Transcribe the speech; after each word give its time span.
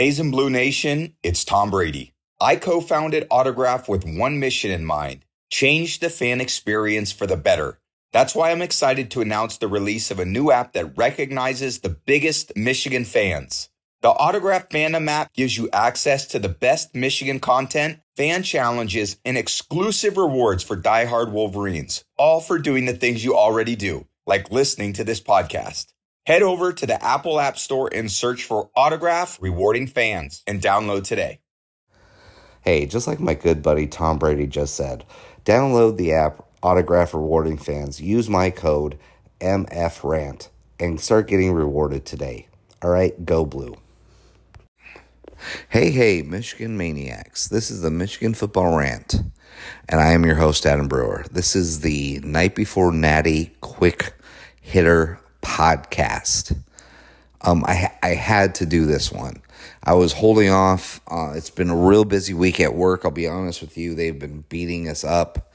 Amazing 0.00 0.30
Blue 0.30 0.48
Nation, 0.48 1.12
it's 1.22 1.44
Tom 1.44 1.70
Brady. 1.70 2.14
I 2.40 2.56
co 2.56 2.80
founded 2.80 3.26
Autograph 3.30 3.86
with 3.86 4.06
one 4.06 4.40
mission 4.40 4.70
in 4.70 4.82
mind 4.82 5.26
change 5.50 5.98
the 5.98 6.08
fan 6.08 6.40
experience 6.40 7.12
for 7.12 7.26
the 7.26 7.36
better. 7.36 7.76
That's 8.10 8.34
why 8.34 8.50
I'm 8.50 8.62
excited 8.62 9.10
to 9.10 9.20
announce 9.20 9.58
the 9.58 9.68
release 9.68 10.10
of 10.10 10.18
a 10.18 10.24
new 10.24 10.50
app 10.50 10.72
that 10.72 10.96
recognizes 10.96 11.80
the 11.80 11.90
biggest 11.90 12.56
Michigan 12.56 13.04
fans. 13.04 13.68
The 14.00 14.08
Autograph 14.08 14.70
Fandom 14.70 15.06
app 15.06 15.34
gives 15.34 15.58
you 15.58 15.68
access 15.70 16.28
to 16.28 16.38
the 16.38 16.48
best 16.48 16.94
Michigan 16.94 17.38
content, 17.38 17.98
fan 18.16 18.42
challenges, 18.42 19.18
and 19.26 19.36
exclusive 19.36 20.16
rewards 20.16 20.62
for 20.62 20.78
diehard 20.78 21.30
Wolverines, 21.30 22.02
all 22.16 22.40
for 22.40 22.58
doing 22.58 22.86
the 22.86 22.94
things 22.94 23.22
you 23.22 23.36
already 23.36 23.76
do, 23.76 24.06
like 24.26 24.50
listening 24.50 24.94
to 24.94 25.04
this 25.04 25.20
podcast. 25.20 25.92
Head 26.26 26.42
over 26.42 26.72
to 26.72 26.86
the 26.86 27.02
Apple 27.02 27.40
App 27.40 27.56
Store 27.56 27.88
and 27.92 28.10
search 28.10 28.44
for 28.44 28.70
Autograph 28.76 29.40
Rewarding 29.40 29.86
Fans 29.86 30.42
and 30.46 30.60
download 30.60 31.04
today. 31.04 31.40
Hey, 32.60 32.84
just 32.84 33.06
like 33.06 33.20
my 33.20 33.32
good 33.32 33.62
buddy 33.62 33.86
Tom 33.86 34.18
Brady 34.18 34.46
just 34.46 34.74
said, 34.74 35.06
download 35.46 35.96
the 35.96 36.12
app 36.12 36.44
Autograph 36.62 37.14
Rewarding 37.14 37.56
Fans. 37.56 38.02
Use 38.02 38.28
my 38.28 38.50
code 38.50 38.98
MFRANT 39.40 40.48
and 40.78 41.00
start 41.00 41.26
getting 41.26 41.52
rewarded 41.52 42.04
today. 42.04 42.48
All 42.82 42.90
right, 42.90 43.24
go 43.24 43.46
blue. 43.46 43.76
Hey, 45.70 45.90
hey, 45.90 46.20
Michigan 46.20 46.76
Maniacs. 46.76 47.48
This 47.48 47.70
is 47.70 47.80
the 47.80 47.90
Michigan 47.90 48.34
Football 48.34 48.76
Rant, 48.76 49.22
and 49.88 50.00
I 50.02 50.12
am 50.12 50.26
your 50.26 50.34
host, 50.34 50.66
Adam 50.66 50.86
Brewer. 50.86 51.24
This 51.30 51.56
is 51.56 51.80
the 51.80 52.20
night 52.22 52.54
before 52.54 52.92
Natty 52.92 53.56
quick 53.62 54.12
hitter 54.60 55.18
podcast. 55.60 56.56
Um, 57.42 57.64
I, 57.66 57.92
I 58.02 58.08
had 58.08 58.54
to 58.56 58.66
do 58.66 58.86
this 58.86 59.12
one. 59.12 59.42
I 59.84 59.92
was 59.94 60.12
holding 60.12 60.50
off. 60.50 61.00
Uh, 61.06 61.32
it's 61.34 61.50
been 61.50 61.70
a 61.70 61.76
real 61.76 62.04
busy 62.04 62.32
week 62.32 62.60
at 62.60 62.74
work. 62.74 63.04
I'll 63.04 63.10
be 63.10 63.28
honest 63.28 63.60
with 63.60 63.76
you. 63.76 63.94
They've 63.94 64.18
been 64.18 64.44
beating 64.48 64.88
us 64.88 65.04
up. 65.04 65.52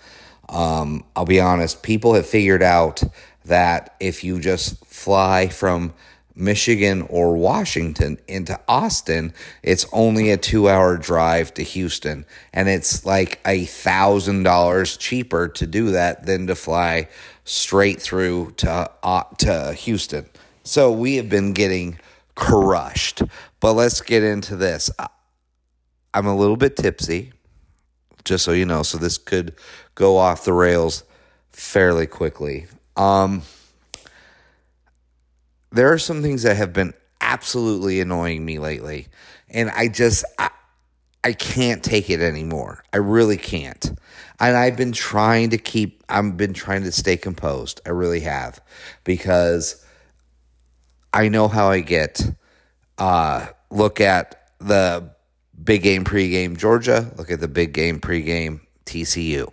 Um, 0.49 1.03
I'll 1.15 1.25
be 1.25 1.39
honest. 1.39 1.81
People 1.81 2.13
have 2.13 2.27
figured 2.27 2.61
out 2.61 3.01
that 3.45 3.95
if 3.99 4.23
you 4.23 4.39
just 4.39 4.83
fly 4.85 5.47
from 5.47 5.93
Michigan 6.35 7.03
or 7.03 7.35
Washington 7.35 8.19
into 8.27 8.59
Austin, 8.67 9.33
it's 9.63 9.85
only 9.91 10.29
a 10.29 10.37
two 10.37 10.69
hour 10.69 10.97
drive 10.97 11.53
to 11.55 11.63
Houston. 11.63 12.25
And 12.53 12.69
it's 12.69 13.05
like 13.05 13.39
a 13.45 13.65
thousand 13.65 14.43
dollars 14.43 14.97
cheaper 14.97 15.47
to 15.49 15.65
do 15.65 15.91
that 15.91 16.25
than 16.25 16.45
to 16.47 16.55
fly 16.55 17.07
straight 17.45 18.01
through 18.01 18.51
to, 18.57 18.91
uh, 19.01 19.23
to 19.37 19.73
Houston. 19.73 20.25
So 20.63 20.91
we 20.91 21.15
have 21.15 21.29
been 21.29 21.53
getting 21.53 21.99
crushed. 22.35 23.21
But 23.59 23.73
let's 23.73 24.01
get 24.01 24.23
into 24.23 24.55
this. 24.55 24.91
I'm 26.13 26.27
a 26.27 26.35
little 26.35 26.57
bit 26.57 26.77
tipsy, 26.77 27.33
just 28.23 28.45
so 28.45 28.51
you 28.51 28.65
know. 28.65 28.83
So 28.83 28.97
this 28.97 29.17
could 29.17 29.55
go 29.95 30.17
off 30.17 30.45
the 30.45 30.53
rails 30.53 31.03
fairly 31.51 32.07
quickly. 32.07 32.67
Um, 32.95 33.41
there 35.71 35.91
are 35.91 35.97
some 35.97 36.21
things 36.21 36.43
that 36.43 36.55
have 36.55 36.73
been 36.73 36.93
absolutely 37.19 37.99
annoying 37.99 38.45
me 38.45 38.59
lately, 38.59 39.07
and 39.49 39.69
I 39.71 39.87
just 39.87 40.23
I, 40.39 40.49
I 41.25 41.33
can't 41.33 41.83
take 41.83 42.11
it 42.11 42.21
anymore. 42.21 42.83
I 42.93 42.97
really 42.97 43.37
can't. 43.37 43.83
And 44.39 44.55
I've 44.55 44.77
been 44.77 44.91
trying 44.91 45.49
to 45.49 45.57
keep 45.57 46.03
I've 46.07 46.37
been 46.37 46.53
trying 46.53 46.83
to 46.83 46.91
stay 46.91 47.17
composed. 47.17 47.81
I 47.83 47.89
really 47.89 48.19
have 48.19 48.61
because 49.03 49.83
I 51.11 51.29
know 51.29 51.47
how 51.47 51.71
I 51.71 51.79
get. 51.79 52.21
Uh, 52.99 53.47
look 53.71 53.99
at 53.99 54.51
the 54.59 55.09
big 55.63 55.81
game 55.81 56.03
pregame 56.03 56.57
Georgia, 56.57 57.11
look 57.17 57.31
at 57.31 57.39
the 57.39 57.47
big 57.47 57.73
game 57.73 57.99
pregame 57.99 58.61
TCU. 58.85 59.51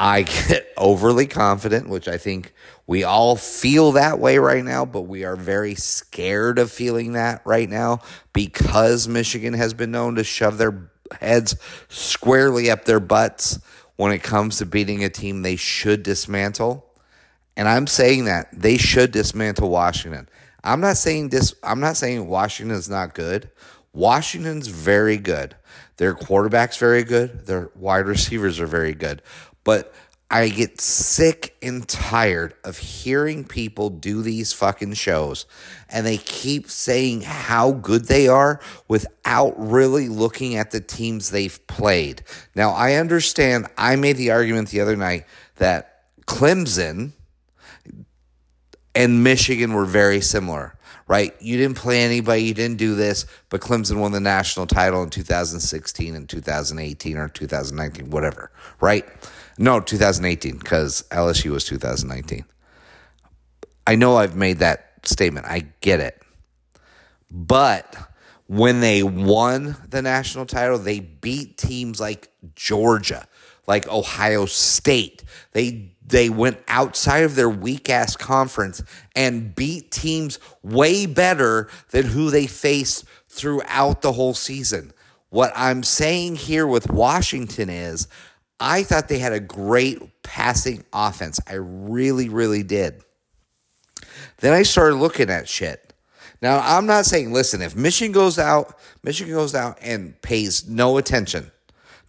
I 0.00 0.22
get 0.22 0.72
overly 0.76 1.26
confident, 1.26 1.88
which 1.88 2.08
I 2.08 2.16
think 2.16 2.54
we 2.86 3.04
all 3.04 3.36
feel 3.36 3.92
that 3.92 4.18
way 4.18 4.38
right 4.38 4.64
now, 4.64 4.86
but 4.86 5.02
we 5.02 5.24
are 5.24 5.36
very 5.36 5.74
scared 5.74 6.58
of 6.58 6.72
feeling 6.72 7.12
that 7.12 7.42
right 7.44 7.68
now 7.68 8.00
because 8.32 9.06
Michigan 9.06 9.52
has 9.52 9.74
been 9.74 9.92
known 9.92 10.16
to 10.16 10.24
shove 10.24 10.58
their 10.58 10.90
heads 11.20 11.56
squarely 11.88 12.70
up 12.70 12.86
their 12.86 12.98
butts 12.98 13.60
when 13.96 14.10
it 14.10 14.22
comes 14.22 14.58
to 14.58 14.66
beating 14.66 15.04
a 15.04 15.10
team 15.10 15.42
they 15.42 15.56
should 15.56 16.02
dismantle. 16.02 16.86
And 17.56 17.68
I'm 17.68 17.86
saying 17.86 18.24
that 18.24 18.48
they 18.52 18.78
should 18.78 19.12
dismantle 19.12 19.68
Washington. 19.68 20.28
I'm 20.64 20.80
not 20.80 20.96
saying 20.96 21.28
this 21.28 21.54
I'm 21.62 21.80
not 21.80 21.96
saying 21.96 22.26
Washington's 22.26 22.88
not 22.88 23.14
good. 23.14 23.50
Washington's 23.92 24.68
very 24.68 25.18
good. 25.18 25.56
Their 25.96 26.14
quarterback's 26.14 26.78
very 26.78 27.04
good. 27.04 27.46
Their 27.46 27.70
wide 27.74 28.06
receivers 28.06 28.60
are 28.60 28.66
very 28.66 28.94
good. 28.94 29.20
But 29.64 29.92
I 30.32 30.48
get 30.48 30.80
sick 30.80 31.56
and 31.60 31.88
tired 31.88 32.54
of 32.62 32.78
hearing 32.78 33.44
people 33.44 33.90
do 33.90 34.22
these 34.22 34.52
fucking 34.52 34.94
shows 34.94 35.44
and 35.88 36.06
they 36.06 36.18
keep 36.18 36.70
saying 36.70 37.22
how 37.22 37.72
good 37.72 38.04
they 38.04 38.28
are 38.28 38.60
without 38.86 39.54
really 39.58 40.08
looking 40.08 40.54
at 40.54 40.70
the 40.70 40.80
teams 40.80 41.30
they've 41.30 41.66
played. 41.66 42.22
Now, 42.54 42.70
I 42.70 42.94
understand 42.94 43.66
I 43.76 43.96
made 43.96 44.16
the 44.16 44.30
argument 44.30 44.68
the 44.68 44.80
other 44.80 44.96
night 44.96 45.26
that 45.56 46.04
Clemson 46.26 47.10
and 48.94 49.24
Michigan 49.24 49.72
were 49.72 49.84
very 49.84 50.20
similar, 50.20 50.78
right? 51.08 51.34
You 51.40 51.56
didn't 51.56 51.76
play 51.76 52.02
anybody, 52.02 52.42
you 52.42 52.54
didn't 52.54 52.78
do 52.78 52.94
this, 52.94 53.26
but 53.48 53.60
Clemson 53.60 53.98
won 53.98 54.12
the 54.12 54.20
national 54.20 54.68
title 54.68 55.02
in 55.02 55.10
2016 55.10 56.14
and 56.14 56.28
2018 56.28 57.16
or 57.16 57.28
2019, 57.28 58.10
whatever, 58.10 58.52
right? 58.80 59.04
No, 59.60 59.78
2018, 59.78 60.56
because 60.56 61.04
LSU 61.10 61.50
was 61.50 61.66
2019. 61.66 62.46
I 63.86 63.94
know 63.94 64.16
I've 64.16 64.34
made 64.34 64.60
that 64.60 64.92
statement. 65.04 65.44
I 65.44 65.66
get 65.82 66.00
it. 66.00 66.18
But 67.30 67.94
when 68.46 68.80
they 68.80 69.02
won 69.02 69.76
the 69.86 70.00
national 70.00 70.46
title, 70.46 70.78
they 70.78 71.00
beat 71.00 71.58
teams 71.58 72.00
like 72.00 72.30
Georgia, 72.54 73.28
like 73.66 73.86
Ohio 73.86 74.46
State. 74.46 75.24
They 75.52 75.92
they 76.06 76.30
went 76.30 76.58
outside 76.66 77.24
of 77.24 77.34
their 77.34 77.50
weak 77.50 77.90
ass 77.90 78.16
conference 78.16 78.82
and 79.14 79.54
beat 79.54 79.90
teams 79.90 80.38
way 80.62 81.04
better 81.04 81.68
than 81.90 82.06
who 82.06 82.30
they 82.30 82.46
faced 82.46 83.04
throughout 83.28 84.00
the 84.00 84.12
whole 84.12 84.34
season. 84.34 84.92
What 85.28 85.52
I'm 85.54 85.82
saying 85.82 86.36
here 86.36 86.66
with 86.66 86.90
Washington 86.90 87.68
is 87.68 88.08
I 88.60 88.82
thought 88.82 89.08
they 89.08 89.18
had 89.18 89.32
a 89.32 89.40
great 89.40 90.22
passing 90.22 90.84
offense. 90.92 91.40
I 91.48 91.54
really, 91.54 92.28
really 92.28 92.62
did. 92.62 93.02
Then 94.38 94.52
I 94.52 94.62
started 94.62 94.96
looking 94.96 95.30
at 95.30 95.48
shit. 95.48 95.92
Now, 96.42 96.60
I'm 96.62 96.86
not 96.86 97.04
saying, 97.04 97.32
listen, 97.32 97.60
if 97.62 97.76
Michigan 97.76 98.12
goes 98.12 98.38
out, 98.38 98.78
Michigan 99.02 99.34
goes 99.34 99.54
out 99.54 99.78
and 99.82 100.20
pays 100.22 100.68
no 100.68 100.96
attention 100.96 101.50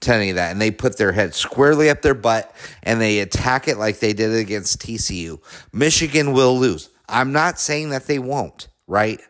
to 0.01 0.13
any 0.13 0.31
of 0.31 0.35
that, 0.35 0.51
and 0.51 0.61
they 0.61 0.72
put 0.72 0.97
their 0.97 1.11
head 1.11 1.35
squarely 1.35 1.90
up 1.90 2.01
their 2.01 2.16
butt 2.16 2.53
and 2.84 3.00
they 3.00 3.19
attack 3.19 3.67
it 3.67 3.78
like 3.78 4.00
they 4.00 4.13
did 4.13 4.34
against 4.34 4.81
TCU, 4.81 5.40
Michigan 5.72 6.34
will 6.34 6.57
lose. 6.57 6.90
I'm 7.07 7.31
not 7.31 7.59
saying 7.59 7.90
that 7.91 8.07
they 8.07 8.19
won't, 8.19 8.67
right? 8.88 9.22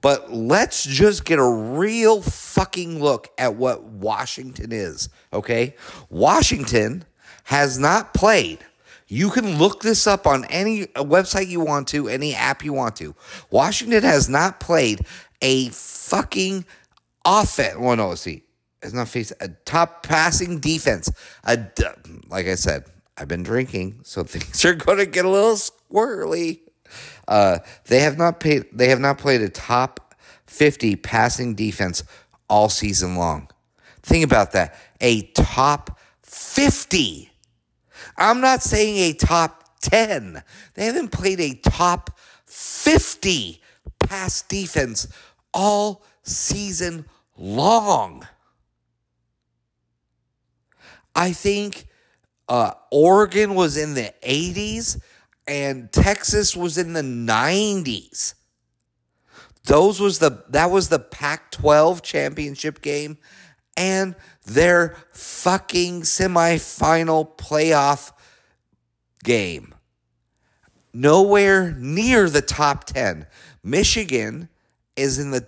But 0.00 0.32
let's 0.32 0.84
just 0.84 1.24
get 1.24 1.38
a 1.38 1.48
real 1.48 2.22
fucking 2.22 3.02
look 3.02 3.28
at 3.38 3.56
what 3.56 3.82
Washington 3.84 4.72
is, 4.72 5.08
okay? 5.32 5.74
Washington 6.08 7.04
has 7.44 7.78
not 7.78 8.14
played. 8.14 8.60
You 9.08 9.30
can 9.30 9.58
look 9.58 9.82
this 9.82 10.06
up 10.06 10.26
on 10.26 10.44
any 10.46 10.84
uh, 10.94 11.02
website 11.02 11.48
you 11.48 11.60
want 11.60 11.88
to, 11.88 12.08
any 12.08 12.34
app 12.34 12.64
you 12.64 12.72
want 12.72 12.96
to. 12.96 13.14
Washington 13.50 14.04
has 14.04 14.28
not 14.28 14.60
played 14.60 15.00
a 15.42 15.68
fucking 15.70 16.64
offense. 17.24 17.76
Well, 17.76 17.96
no, 17.96 18.10
let's 18.10 18.20
see. 18.20 18.44
It's 18.82 18.92
not 18.92 19.08
face 19.08 19.32
a 19.40 19.48
top 19.48 20.04
passing 20.04 20.60
defense. 20.60 21.10
A, 21.44 21.58
like 22.28 22.46
I 22.46 22.54
said, 22.54 22.84
I've 23.18 23.28
been 23.28 23.42
drinking, 23.42 24.00
so 24.04 24.22
things 24.24 24.64
are 24.64 24.74
going 24.74 24.98
to 24.98 25.06
get 25.06 25.24
a 25.24 25.28
little 25.28 25.56
squirrely. 25.56 26.60
Uh, 27.28 27.58
they 27.86 28.00
have 28.00 28.18
not 28.18 28.40
paid. 28.40 28.66
They 28.72 28.88
have 28.88 29.00
not 29.00 29.18
played 29.18 29.42
a 29.42 29.48
top 29.48 30.14
fifty 30.46 30.96
passing 30.96 31.54
defense 31.54 32.02
all 32.48 32.68
season 32.68 33.16
long. 33.16 33.48
Think 34.02 34.24
about 34.24 34.52
that. 34.52 34.74
A 35.00 35.22
top 35.32 35.98
fifty. 36.22 37.30
I'm 38.16 38.40
not 38.40 38.62
saying 38.62 38.96
a 38.98 39.12
top 39.14 39.80
ten. 39.80 40.42
They 40.74 40.86
haven't 40.86 41.10
played 41.10 41.40
a 41.40 41.54
top 41.54 42.18
fifty 42.46 43.60
pass 43.98 44.42
defense 44.42 45.08
all 45.52 46.04
season 46.22 47.06
long. 47.36 48.26
I 51.14 51.32
think 51.32 51.86
uh, 52.48 52.72
Oregon 52.90 53.54
was 53.54 53.76
in 53.76 53.94
the 53.94 54.12
80s 54.22 55.00
and 55.46 55.90
Texas 55.92 56.56
was 56.56 56.78
in 56.78 56.92
the 56.92 57.02
90s. 57.02 58.34
those 59.64 60.00
was 60.00 60.18
the 60.18 60.44
that 60.48 60.70
was 60.70 60.88
the 60.88 60.98
Pac-12 60.98 62.02
championship 62.02 62.82
game 62.82 63.18
and 63.76 64.14
their 64.46 64.96
fucking 65.12 66.02
semifinal 66.02 67.36
playoff 67.36 68.12
game. 69.22 69.74
Nowhere 70.92 71.72
near 71.72 72.28
the 72.28 72.42
top 72.42 72.84
10. 72.84 73.26
Michigan 73.62 74.48
is 74.96 75.18
in 75.18 75.30
the 75.30 75.46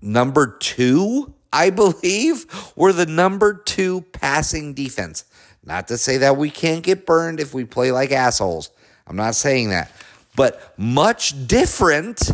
number 0.00 0.56
2, 0.58 1.34
I 1.52 1.70
believe. 1.70 2.46
We're 2.76 2.94
the 2.94 3.06
number 3.06 3.52
2 3.54 4.00
passing 4.12 4.72
defense. 4.72 5.24
Not 5.62 5.88
to 5.88 5.98
say 5.98 6.16
that 6.18 6.38
we 6.38 6.48
can't 6.48 6.82
get 6.82 7.04
burned 7.04 7.40
if 7.40 7.52
we 7.52 7.64
play 7.64 7.92
like 7.92 8.10
assholes. 8.10 8.70
I'm 9.10 9.16
not 9.16 9.34
saying 9.34 9.70
that. 9.70 9.90
But 10.36 10.72
much 10.78 11.48
different 11.48 12.30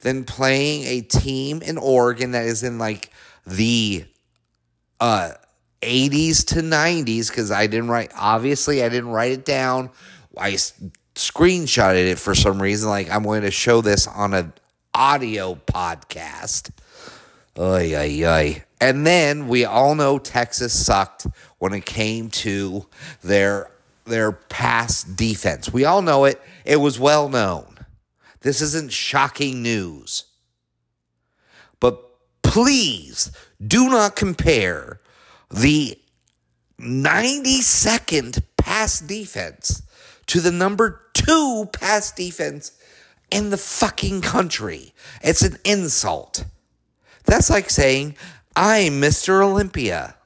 than 0.00 0.24
playing 0.24 0.84
a 0.84 1.02
team 1.02 1.60
in 1.60 1.76
Oregon 1.76 2.30
that 2.30 2.46
is 2.46 2.62
in 2.62 2.78
like 2.78 3.10
the 3.46 4.06
uh 5.00 5.32
80s 5.82 6.46
to 6.46 6.62
90s 6.62 7.28
because 7.28 7.50
I 7.50 7.66
didn't 7.66 7.88
write 7.88 8.10
obviously 8.16 8.82
I 8.82 8.88
didn't 8.88 9.10
write 9.10 9.32
it 9.32 9.44
down. 9.44 9.90
I 10.38 10.52
screenshotted 11.14 12.06
it 12.12 12.18
for 12.18 12.34
some 12.34 12.60
reason 12.60 12.88
like 12.88 13.10
I'm 13.10 13.22
going 13.22 13.42
to 13.42 13.50
show 13.50 13.82
this 13.82 14.06
on 14.06 14.32
an 14.32 14.54
audio 14.94 15.56
podcast. 15.56 16.70
Ay, 17.58 17.94
ay, 17.94 18.26
ay. 18.26 18.64
And 18.80 19.06
then 19.06 19.46
we 19.46 19.66
all 19.66 19.94
know 19.94 20.18
Texas 20.18 20.72
sucked 20.86 21.26
when 21.58 21.74
it 21.74 21.84
came 21.84 22.30
to 22.30 22.86
their 23.22 23.70
their 24.04 24.32
pass 24.32 25.02
defense. 25.02 25.72
We 25.72 25.84
all 25.84 26.02
know 26.02 26.24
it. 26.24 26.40
It 26.64 26.76
was 26.76 26.98
well 26.98 27.28
known. 27.28 27.78
This 28.40 28.60
isn't 28.60 28.92
shocking 28.92 29.62
news. 29.62 30.24
But 31.80 32.02
please 32.42 33.30
do 33.66 33.88
not 33.88 34.16
compare 34.16 35.00
the 35.50 35.98
92nd 36.80 38.42
pass 38.56 39.00
defense 39.00 39.82
to 40.26 40.40
the 40.40 40.52
number 40.52 41.00
two 41.14 41.68
pass 41.72 42.12
defense 42.12 42.72
in 43.30 43.50
the 43.50 43.56
fucking 43.56 44.20
country. 44.20 44.92
It's 45.22 45.42
an 45.42 45.58
insult. 45.64 46.44
That's 47.24 47.50
like 47.50 47.70
saying, 47.70 48.16
I'm 48.54 49.00
Mr. 49.00 49.42
Olympia. 49.42 50.16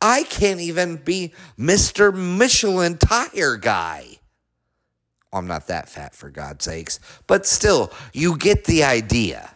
I 0.00 0.22
can't 0.24 0.60
even 0.60 0.96
be 0.96 1.32
Mr. 1.58 2.14
Michelin 2.14 2.96
tire 2.98 3.56
guy. 3.56 4.06
I'm 5.32 5.46
not 5.46 5.68
that 5.68 5.88
fat 5.88 6.14
for 6.14 6.30
God's 6.30 6.64
sakes, 6.64 6.98
but 7.26 7.46
still, 7.46 7.92
you 8.12 8.36
get 8.36 8.64
the 8.64 8.82
idea. 8.84 9.50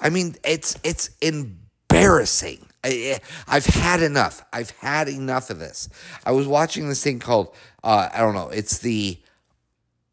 I 0.00 0.10
mean, 0.10 0.36
it's 0.44 0.76
it's 0.84 1.10
embarrassing. 1.20 2.66
I, 2.84 3.20
have 3.46 3.66
had 3.66 4.02
enough. 4.02 4.44
I've 4.52 4.70
had 4.70 5.08
enough 5.08 5.50
of 5.50 5.60
this. 5.60 5.88
I 6.26 6.32
was 6.32 6.48
watching 6.48 6.88
this 6.88 7.02
thing 7.02 7.20
called 7.20 7.54
uh, 7.84 8.08
I 8.12 8.18
don't 8.18 8.34
know. 8.34 8.48
It's 8.48 8.78
the 8.78 9.18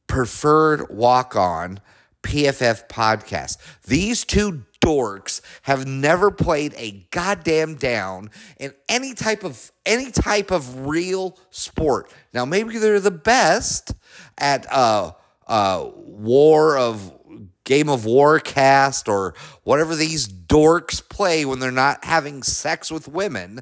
preferred 0.07 0.89
walk 0.89 1.35
on 1.35 1.79
PFF 2.23 2.87
podcast. 2.87 3.57
These 3.85 4.25
two 4.25 4.63
dorks 4.89 5.41
have 5.61 5.85
never 5.85 6.31
played 6.31 6.73
a 6.75 7.05
goddamn 7.11 7.75
down 7.75 8.31
in 8.59 8.73
any 8.87 9.13
type 9.13 9.43
of 9.43 9.71
any 9.85 10.09
type 10.09 10.49
of 10.49 10.87
real 10.87 11.37
sport. 11.51 12.11
Now 12.33 12.45
maybe 12.45 12.77
they're 12.79 12.99
the 12.99 13.11
best 13.11 13.93
at 14.37 14.65
uh 14.71 15.11
uh 15.47 15.89
war 15.95 16.77
of 16.77 17.13
game 17.65 17.87
of 17.87 18.05
war 18.05 18.39
cast 18.39 19.07
or 19.07 19.35
whatever 19.63 19.95
these 19.95 20.27
dorks 20.27 21.07
play 21.07 21.45
when 21.45 21.59
they're 21.59 21.71
not 21.71 22.03
having 22.03 22.41
sex 22.41 22.91
with 22.91 23.07
women. 23.07 23.59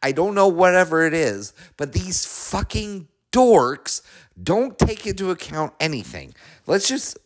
I 0.00 0.12
don't 0.12 0.36
know 0.36 0.46
whatever 0.46 1.04
it 1.04 1.12
is, 1.12 1.54
but 1.76 1.92
these 1.92 2.24
fucking 2.24 3.08
dorks 3.32 4.02
don't 4.40 4.78
take 4.78 5.08
into 5.08 5.32
account 5.32 5.72
anything. 5.80 6.34
Let's 6.68 6.86
just 6.86 7.18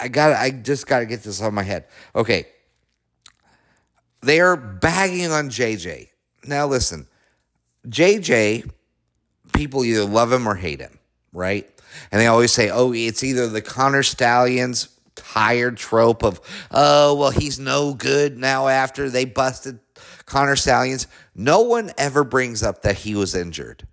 I, 0.00 0.08
got 0.08 0.32
I 0.32 0.50
just 0.50 0.86
got 0.86 1.00
to 1.00 1.06
get 1.06 1.22
this 1.22 1.42
on 1.42 1.52
my 1.52 1.64
head. 1.64 1.84
Okay. 2.16 2.46
They're 4.24 4.56
bagging 4.56 5.30
on 5.30 5.48
JJ. 5.50 6.08
Now 6.46 6.66
listen. 6.66 7.06
JJ 7.88 8.70
people 9.52 9.84
either 9.84 10.04
love 10.04 10.32
him 10.32 10.46
or 10.48 10.54
hate 10.54 10.80
him, 10.80 10.98
right? 11.32 11.68
And 12.10 12.20
they 12.20 12.26
always 12.26 12.52
say, 12.52 12.70
"Oh, 12.70 12.92
it's 12.92 13.22
either 13.22 13.48
the 13.48 13.62
Connor 13.62 14.02
Stalions 14.02 14.88
tired 15.14 15.76
trope 15.76 16.22
of, 16.22 16.40
oh, 16.70 17.14
well, 17.14 17.30
he's 17.30 17.58
no 17.58 17.94
good 17.94 18.38
now 18.38 18.68
after 18.68 19.10
they 19.10 19.24
busted 19.24 19.78
Connor 20.26 20.56
Stalions. 20.56 21.06
No 21.34 21.62
one 21.62 21.92
ever 21.98 22.24
brings 22.24 22.62
up 22.62 22.82
that 22.82 22.96
he 22.98 23.14
was 23.14 23.34
injured. 23.34 23.86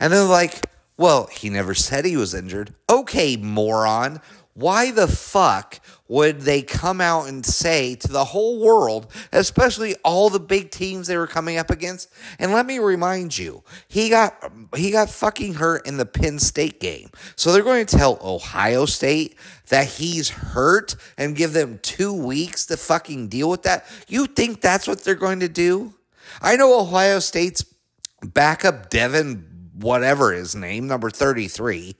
And 0.00 0.12
they're 0.12 0.24
like, 0.24 0.70
well, 0.96 1.26
he 1.26 1.50
never 1.50 1.74
said 1.74 2.04
he 2.04 2.16
was 2.16 2.34
injured. 2.34 2.74
Okay, 2.90 3.36
moron. 3.36 4.20
Why 4.56 4.90
the 4.90 5.06
fuck 5.06 5.80
would 6.08 6.40
they 6.40 6.62
come 6.62 7.02
out 7.02 7.28
and 7.28 7.44
say 7.44 7.94
to 7.96 8.08
the 8.08 8.24
whole 8.24 8.58
world, 8.58 9.12
especially 9.30 9.94
all 10.02 10.30
the 10.30 10.40
big 10.40 10.70
teams 10.70 11.06
they 11.06 11.18
were 11.18 11.26
coming 11.26 11.58
up 11.58 11.68
against? 11.68 12.10
And 12.38 12.52
let 12.52 12.64
me 12.64 12.78
remind 12.78 13.36
you, 13.36 13.62
he 13.86 14.08
got 14.08 14.50
he 14.74 14.90
got 14.90 15.10
fucking 15.10 15.54
hurt 15.54 15.86
in 15.86 15.98
the 15.98 16.06
Penn 16.06 16.38
State 16.38 16.80
game. 16.80 17.10
So 17.36 17.52
they're 17.52 17.62
going 17.62 17.84
to 17.84 17.96
tell 17.98 18.18
Ohio 18.22 18.86
State 18.86 19.36
that 19.68 19.88
he's 19.88 20.30
hurt 20.30 20.96
and 21.18 21.36
give 21.36 21.52
them 21.52 21.78
2 21.82 22.14
weeks 22.14 22.64
to 22.66 22.78
fucking 22.78 23.28
deal 23.28 23.50
with 23.50 23.64
that? 23.64 23.84
You 24.08 24.24
think 24.24 24.62
that's 24.62 24.88
what 24.88 25.04
they're 25.04 25.16
going 25.16 25.40
to 25.40 25.50
do? 25.50 25.92
I 26.40 26.56
know 26.56 26.80
Ohio 26.80 27.18
State's 27.18 27.62
backup 28.22 28.88
Devin 28.88 29.52
whatever 29.78 30.32
his 30.32 30.54
name, 30.54 30.86
number 30.86 31.10
33, 31.10 31.94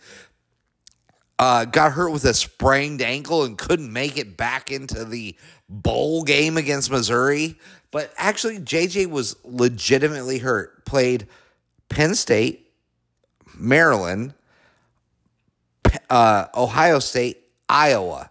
uh, 1.39 1.65
got 1.67 1.93
hurt 1.93 2.11
with 2.11 2.25
a 2.25 2.35
sprained 2.35 3.03
ankle 3.03 3.45
and 3.45 3.59
couldn't 3.59 3.93
make 3.93 4.17
it 4.17 4.37
back 4.37 4.71
into 4.71 5.05
the 5.05 5.37
bowl 5.69 6.23
game 6.23 6.57
against 6.57 6.91
Missouri. 6.91 7.59
But 7.91 8.13
actually, 8.17 8.59
JJ 8.59 9.11
was 9.11 9.37
legitimately 9.45 10.39
hurt. 10.39 10.85
Played 10.85 11.27
Penn 11.89 12.15
State, 12.15 12.71
Maryland, 13.55 14.35
uh, 16.11 16.47
Ohio 16.55 16.99
State, 16.99 17.43
Iowa. 17.69 18.31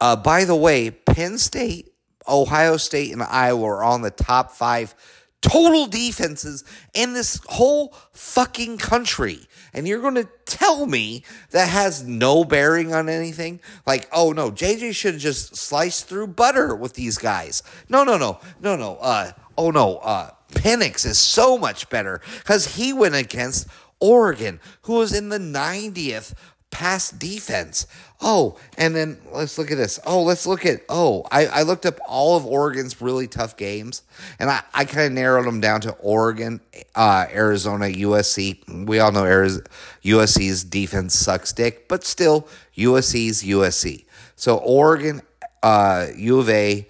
Uh, 0.00 0.16
by 0.16 0.44
the 0.44 0.56
way, 0.56 0.90
Penn 0.90 1.38
State, 1.38 1.92
Ohio 2.28 2.76
State, 2.76 3.12
and 3.12 3.22
Iowa 3.22 3.64
are 3.66 3.84
on 3.84 4.02
the 4.02 4.10
top 4.10 4.50
five 4.52 4.94
total 5.40 5.86
defenses 5.86 6.64
in 6.94 7.12
this 7.12 7.40
whole 7.46 7.94
fucking 8.12 8.78
country. 8.78 9.40
And 9.74 9.88
you're 9.88 10.00
going 10.00 10.16
to 10.16 10.28
tell 10.44 10.86
me 10.86 11.24
that 11.50 11.68
has 11.68 12.02
no 12.02 12.44
bearing 12.44 12.92
on 12.92 13.08
anything? 13.08 13.60
Like, 13.86 14.08
oh 14.12 14.32
no, 14.32 14.50
JJ 14.50 14.94
should 14.94 15.14
have 15.14 15.22
just 15.22 15.56
sliced 15.56 16.06
through 16.08 16.28
butter 16.28 16.74
with 16.74 16.94
these 16.94 17.18
guys. 17.18 17.62
No, 17.88 18.04
no, 18.04 18.18
no, 18.18 18.38
no, 18.60 18.76
no. 18.76 18.96
Uh, 18.96 19.32
oh 19.56 19.70
no, 19.70 19.96
uh, 19.98 20.30
Penix 20.52 21.06
is 21.06 21.18
so 21.18 21.56
much 21.56 21.88
better 21.88 22.20
because 22.38 22.76
he 22.76 22.92
went 22.92 23.14
against 23.14 23.66
Oregon, 24.00 24.60
who 24.82 24.94
was 24.94 25.14
in 25.14 25.28
the 25.28 25.38
90th 25.38 26.34
pass 26.72 27.10
defense. 27.10 27.86
Oh, 28.20 28.56
and 28.76 28.96
then 28.96 29.18
let's 29.32 29.58
look 29.58 29.70
at 29.70 29.76
this. 29.76 30.00
Oh, 30.04 30.22
let's 30.22 30.46
look 30.46 30.66
at, 30.66 30.82
oh, 30.88 31.24
I, 31.30 31.46
I 31.46 31.62
looked 31.62 31.86
up 31.86 32.00
all 32.08 32.36
of 32.36 32.44
Oregon's 32.46 33.00
really 33.00 33.28
tough 33.28 33.56
games, 33.56 34.02
and 34.40 34.50
I, 34.50 34.62
I 34.74 34.84
kind 34.84 35.06
of 35.06 35.12
narrowed 35.12 35.46
them 35.46 35.60
down 35.60 35.82
to 35.82 35.92
Oregon, 35.92 36.60
uh, 36.96 37.26
Arizona, 37.30 37.86
USC. 37.86 38.86
We 38.86 38.98
all 38.98 39.12
know 39.12 39.24
Arizona, 39.24 39.64
USC's 40.02 40.64
defense 40.64 41.14
sucks 41.14 41.52
dick, 41.52 41.86
but 41.88 42.04
still, 42.04 42.48
USC's 42.76 43.44
USC. 43.44 44.04
So 44.34 44.56
Oregon, 44.56 45.22
uh, 45.62 46.08
U 46.16 46.40
of 46.40 46.48
A, 46.48 46.88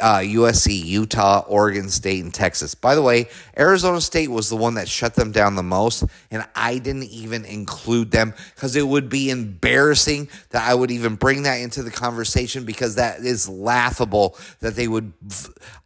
uh, 0.00 0.18
USC, 0.18 0.84
Utah, 0.84 1.44
Oregon 1.48 1.88
State, 1.88 2.22
and 2.22 2.32
Texas. 2.32 2.74
By 2.74 2.94
the 2.94 3.02
way, 3.02 3.28
Arizona 3.58 4.00
State 4.00 4.30
was 4.30 4.48
the 4.48 4.56
one 4.56 4.74
that 4.74 4.88
shut 4.88 5.14
them 5.14 5.32
down 5.32 5.56
the 5.56 5.62
most, 5.62 6.04
and 6.30 6.46
I 6.54 6.78
didn't 6.78 7.04
even 7.04 7.44
include 7.44 8.10
them 8.10 8.34
because 8.54 8.76
it 8.76 8.86
would 8.86 9.08
be 9.08 9.30
embarrassing 9.30 10.28
that 10.50 10.68
I 10.68 10.74
would 10.74 10.90
even 10.90 11.16
bring 11.16 11.42
that 11.42 11.56
into 11.56 11.82
the 11.82 11.90
conversation 11.90 12.64
because 12.64 12.94
that 12.94 13.20
is 13.20 13.48
laughable 13.48 14.36
that 14.60 14.76
they 14.76 14.88
would. 14.88 15.12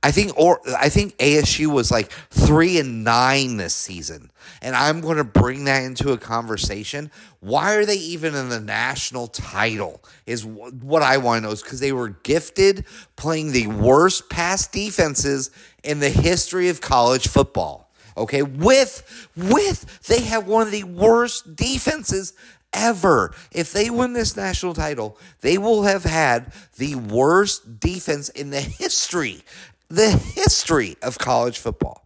I 0.03 0.11
think 0.11 0.39
or 0.39 0.61
I 0.79 0.89
think 0.89 1.17
ASU 1.19 1.69
was 1.69 1.91
like 1.91 2.11
three 2.31 2.79
and 2.79 3.05
nine 3.05 3.57
this 3.57 3.75
season, 3.75 4.31
and 4.61 4.77
I'm 4.77 5.01
going 5.01 5.17
to 5.17 5.25
bring 5.25 5.65
that 5.65 5.85
into 5.85 6.13
a 6.13 6.19
conversation. 6.19 7.11
Why 7.43 7.75
are 7.75 7.85
they 7.85 7.97
even 7.97 8.37
in 8.37 8.51
the 8.51 8.61
national 8.61 9.27
title? 9.27 10.01
Is 10.27 10.47
what 10.47 11.03
I 11.03 11.17
want 11.17 11.43
to 11.43 11.49
know 11.49 11.53
is 11.53 11.61
because 11.61 11.81
they 11.81 11.91
were 11.91 12.11
gifted 12.11 12.85
playing 13.17 13.51
the 13.51 13.67
worst 13.67 14.31
pass 14.31 14.69
defenses 14.69 15.51
in 15.83 15.99
the 15.99 16.09
history 16.09 16.69
of 16.69 16.81
college 16.81 17.27
football. 17.27 17.91
Okay, 18.17 18.43
with 18.43 19.29
with 19.37 20.05
they 20.07 20.21
have 20.21 20.47
one 20.47 20.63
of 20.63 20.71
the 20.71 20.85
worst 20.85 21.57
defenses 21.57 22.33
ever. 22.73 23.35
If 23.51 23.73
they 23.73 23.91
win 23.91 24.13
this 24.13 24.37
national 24.37 24.75
title, 24.75 25.19
they 25.41 25.59
will 25.59 25.83
have 25.83 26.05
had 26.05 26.53
the 26.77 26.95
worst 26.95 27.81
defense 27.81 28.29
in 28.29 28.51
the 28.51 28.61
history, 28.61 29.43
the 29.89 30.11
history 30.11 30.97
of 31.03 31.19
college 31.19 31.59
football. 31.59 32.02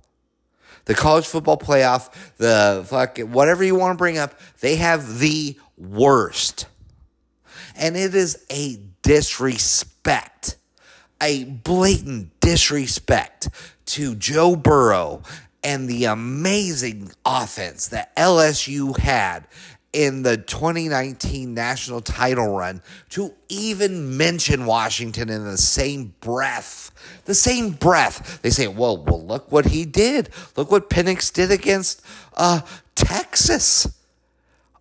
The 0.86 0.94
college 0.94 1.26
football 1.26 1.58
playoff, 1.58 2.12
the 2.36 2.84
fuck, 2.88 3.18
whatever 3.18 3.62
you 3.62 3.74
want 3.74 3.92
to 3.92 3.98
bring 3.98 4.18
up, 4.18 4.40
they 4.60 4.76
have 4.76 5.18
the 5.18 5.58
worst. 5.76 6.66
And 7.76 7.96
it 7.96 8.14
is 8.14 8.44
a 8.50 8.80
disrespect, 9.02 10.56
a 11.22 11.44
blatant 11.44 12.40
disrespect 12.40 13.48
to 13.86 14.14
Joe 14.14 14.56
Burrow 14.56 15.22
and 15.62 15.88
the 15.88 16.04
amazing 16.04 17.10
offense 17.24 17.88
that 17.88 18.14
LSU 18.16 18.96
had 18.96 19.46
in 19.96 20.22
the 20.22 20.36
2019 20.36 21.54
national 21.54 22.02
title 22.02 22.54
run 22.54 22.82
to 23.08 23.32
even 23.48 24.14
mention 24.18 24.66
Washington 24.66 25.30
in 25.30 25.42
the 25.42 25.56
same 25.56 26.14
breath. 26.20 26.90
The 27.24 27.34
same 27.34 27.70
breath. 27.70 28.42
They 28.42 28.50
say, 28.50 28.66
well, 28.66 28.98
well, 28.98 29.24
look 29.24 29.50
what 29.50 29.64
he 29.64 29.86
did. 29.86 30.28
Look 30.54 30.70
what 30.70 30.90
Penix 30.90 31.32
did 31.32 31.50
against 31.50 32.02
uh, 32.36 32.60
Texas. 32.94 33.98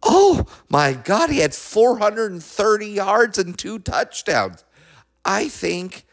Oh 0.03 0.45
my 0.67 0.91
God, 0.91 1.29
he 1.29 1.39
had 1.39 1.55
430 1.55 2.86
yards 2.86 3.38
and 3.38 3.57
two 3.57 3.79
touchdowns. 3.79 4.65
I 5.24 5.48
think 5.48 6.05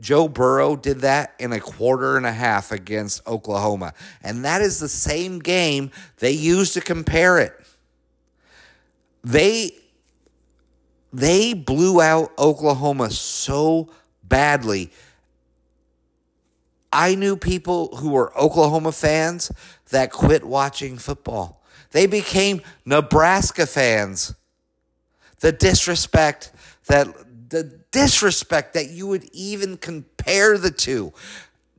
Joe 0.00 0.26
Burrow 0.26 0.74
did 0.74 1.02
that 1.02 1.34
in 1.38 1.52
a 1.52 1.60
quarter 1.60 2.16
and 2.16 2.26
a 2.26 2.32
half 2.32 2.72
against 2.72 3.24
Oklahoma. 3.28 3.94
And 4.24 4.44
that 4.44 4.60
is 4.60 4.80
the 4.80 4.88
same 4.88 5.38
game 5.38 5.92
they 6.18 6.32
used 6.32 6.74
to 6.74 6.80
compare 6.80 7.38
it. 7.38 7.52
They 9.24 9.72
they 11.12 11.54
blew 11.54 12.00
out 12.00 12.32
Oklahoma 12.38 13.10
so 13.10 13.88
badly. 14.24 14.90
I 16.92 17.14
knew 17.14 17.36
people 17.36 17.96
who 17.96 18.10
were 18.10 18.36
Oklahoma 18.38 18.92
fans 18.92 19.50
that 19.90 20.10
quit 20.10 20.44
watching 20.44 20.98
football. 20.98 21.62
They 21.92 22.06
became 22.06 22.62
Nebraska 22.84 23.66
fans. 23.66 24.34
The 25.40 25.52
disrespect 25.52 26.52
that 26.86 27.06
the 27.50 27.64
disrespect 27.92 28.74
that 28.74 28.90
you 28.90 29.06
would 29.06 29.24
even 29.32 29.76
compare 29.76 30.58
the 30.58 30.70
two. 30.70 31.12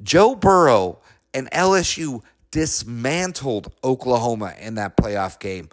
Joe 0.02 0.36
Burrow 0.36 1.00
and 1.34 1.52
LSU 1.52 2.22
dismantled 2.52 3.74
Oklahoma 3.84 4.54
in 4.60 4.76
that 4.76 4.96
playoff 4.96 5.40
game. 5.40 5.70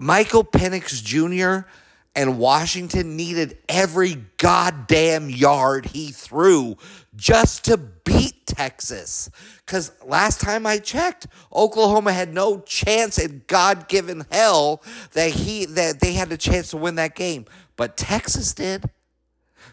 Michael 0.00 0.44
Penix 0.44 1.02
Jr. 1.02 1.68
and 2.14 2.38
Washington 2.38 3.16
needed 3.16 3.58
every 3.68 4.24
goddamn 4.36 5.28
yard 5.28 5.86
he 5.86 6.12
threw 6.12 6.76
just 7.16 7.64
to 7.64 7.76
beat 7.76 8.46
Texas. 8.46 9.28
Because 9.66 9.90
last 10.06 10.40
time 10.40 10.66
I 10.66 10.78
checked, 10.78 11.26
Oklahoma 11.52 12.12
had 12.12 12.32
no 12.32 12.60
chance 12.60 13.18
in 13.18 13.42
God 13.48 13.88
given 13.88 14.24
hell 14.30 14.84
that 15.14 15.32
he 15.32 15.66
that 15.66 15.98
they 15.98 16.12
had 16.12 16.30
a 16.30 16.36
chance 16.36 16.70
to 16.70 16.76
win 16.76 16.94
that 16.94 17.16
game. 17.16 17.46
But 17.74 17.96
Texas 17.96 18.54
did. 18.54 18.88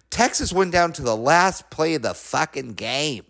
Texas 0.09 0.51
went 0.51 0.71
down 0.71 0.91
to 0.93 1.03
the 1.03 1.15
last 1.15 1.69
play 1.69 1.93
of 1.93 2.01
the 2.01 2.15
fucking 2.15 2.73
game. 2.73 3.25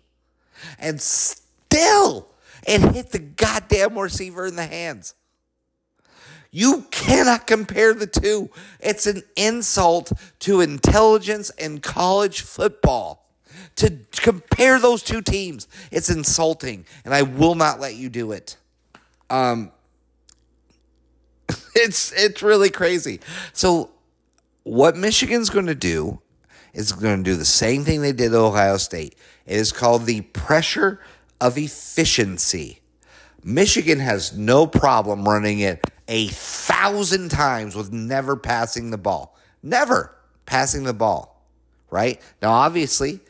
And 0.78 0.98
still, 0.98 2.28
it 2.66 2.80
hit 2.80 3.10
the 3.10 3.18
goddamn 3.18 3.98
receiver 3.98 4.46
in 4.46 4.56
the 4.56 4.66
hands. 4.66 5.14
You 6.56 6.86
cannot 6.90 7.46
compare 7.46 7.92
the 7.92 8.06
two. 8.06 8.48
It's 8.80 9.06
an 9.06 9.22
insult 9.36 10.10
to 10.38 10.62
intelligence 10.62 11.50
and 11.50 11.82
college 11.82 12.40
football. 12.40 13.28
To 13.74 13.98
compare 14.12 14.78
those 14.78 15.02
two 15.02 15.20
teams, 15.20 15.68
it's 15.92 16.08
insulting, 16.08 16.86
and 17.04 17.12
I 17.12 17.20
will 17.20 17.56
not 17.56 17.78
let 17.78 17.96
you 17.96 18.08
do 18.08 18.32
it. 18.32 18.56
Um, 19.28 19.70
it's 21.74 22.10
it's 22.12 22.42
really 22.42 22.70
crazy. 22.70 23.20
So 23.52 23.90
what 24.62 24.96
Michigan's 24.96 25.50
going 25.50 25.66
to 25.66 25.74
do 25.74 26.22
is 26.72 26.90
going 26.90 27.22
to 27.22 27.30
do 27.30 27.36
the 27.36 27.44
same 27.44 27.84
thing 27.84 28.00
they 28.00 28.12
did 28.12 28.32
at 28.32 28.38
Ohio 28.38 28.78
State. 28.78 29.14
It 29.44 29.56
is 29.56 29.72
called 29.72 30.06
the 30.06 30.22
pressure 30.22 31.00
of 31.38 31.58
efficiency. 31.58 32.80
Michigan 33.44 33.98
has 33.98 34.34
no 34.34 34.66
problem 34.66 35.28
running 35.28 35.58
it 35.58 35.84
a 36.08 36.28
thousand 36.28 37.30
times 37.30 37.74
with 37.74 37.92
never 37.92 38.36
passing 38.36 38.90
the 38.90 38.98
ball. 38.98 39.36
Never 39.62 40.16
passing 40.44 40.84
the 40.84 40.94
ball, 40.94 41.44
right? 41.90 42.20
Now, 42.40 42.52
obviously, 42.52 43.20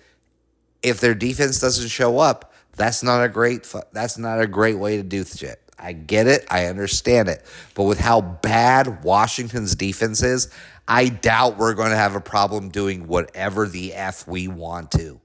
if 0.83 1.01
their 1.01 1.15
defense 1.15 1.61
doesn't 1.61 1.89
show 1.89 2.19
up, 2.19 2.53
that's 2.77 3.03
not 3.03 3.25
a 3.25 3.29
great 3.29 3.73
that's 3.93 4.19
not 4.19 4.41
a 4.41 4.47
great 4.47 4.79
way 4.79 4.99
to 4.99 5.03
do 5.03 5.25
shit. 5.25 5.61
I 5.79 5.93
get 5.93 6.27
it, 6.27 6.47
I 6.51 6.67
understand 6.67 7.29
it, 7.29 7.45
but 7.75 7.85
with 7.85 7.99
how 7.99 8.21
bad 8.21 9.05
Washington's 9.05 9.75
defense 9.75 10.23
is, 10.23 10.51
I 10.89 11.09
doubt 11.09 11.59
we're 11.59 11.75
going 11.75 11.91
to 11.91 11.97
have 11.97 12.15
a 12.15 12.21
problem 12.21 12.71
doing 12.71 13.07
whatever 13.07 13.67
the 13.67 13.93
F 13.95 14.27
we 14.27 14.49
want 14.49 14.91
to. 14.93 15.21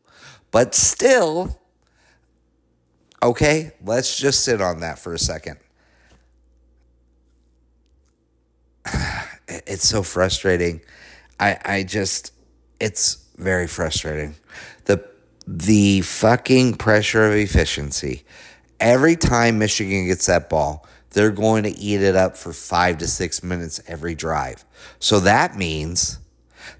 But 0.49 0.75
still, 0.75 1.57
okay, 3.23 3.71
let's 3.85 4.17
just 4.17 4.43
sit 4.43 4.61
on 4.61 4.81
that 4.81 4.99
for 4.99 5.13
a 5.13 5.19
second. 5.19 5.57
It's 9.67 9.85
so 9.85 10.01
frustrating. 10.01 10.79
I, 11.37 11.57
I 11.65 11.83
just, 11.83 12.31
it's 12.79 13.27
very 13.35 13.67
frustrating. 13.67 14.35
The, 14.85 15.03
the 15.45 16.01
fucking 16.01 16.75
pressure 16.75 17.25
of 17.25 17.33
efficiency. 17.33 18.23
Every 18.79 19.17
time 19.17 19.59
Michigan 19.59 20.07
gets 20.07 20.27
that 20.27 20.49
ball, 20.49 20.87
they're 21.11 21.31
going 21.31 21.63
to 21.63 21.77
eat 21.77 22.01
it 22.01 22.15
up 22.15 22.37
for 22.37 22.53
five 22.53 22.97
to 22.99 23.07
six 23.07 23.43
minutes 23.43 23.81
every 23.87 24.15
drive. 24.15 24.63
So 24.99 25.19
that 25.19 25.57
means 25.57 26.19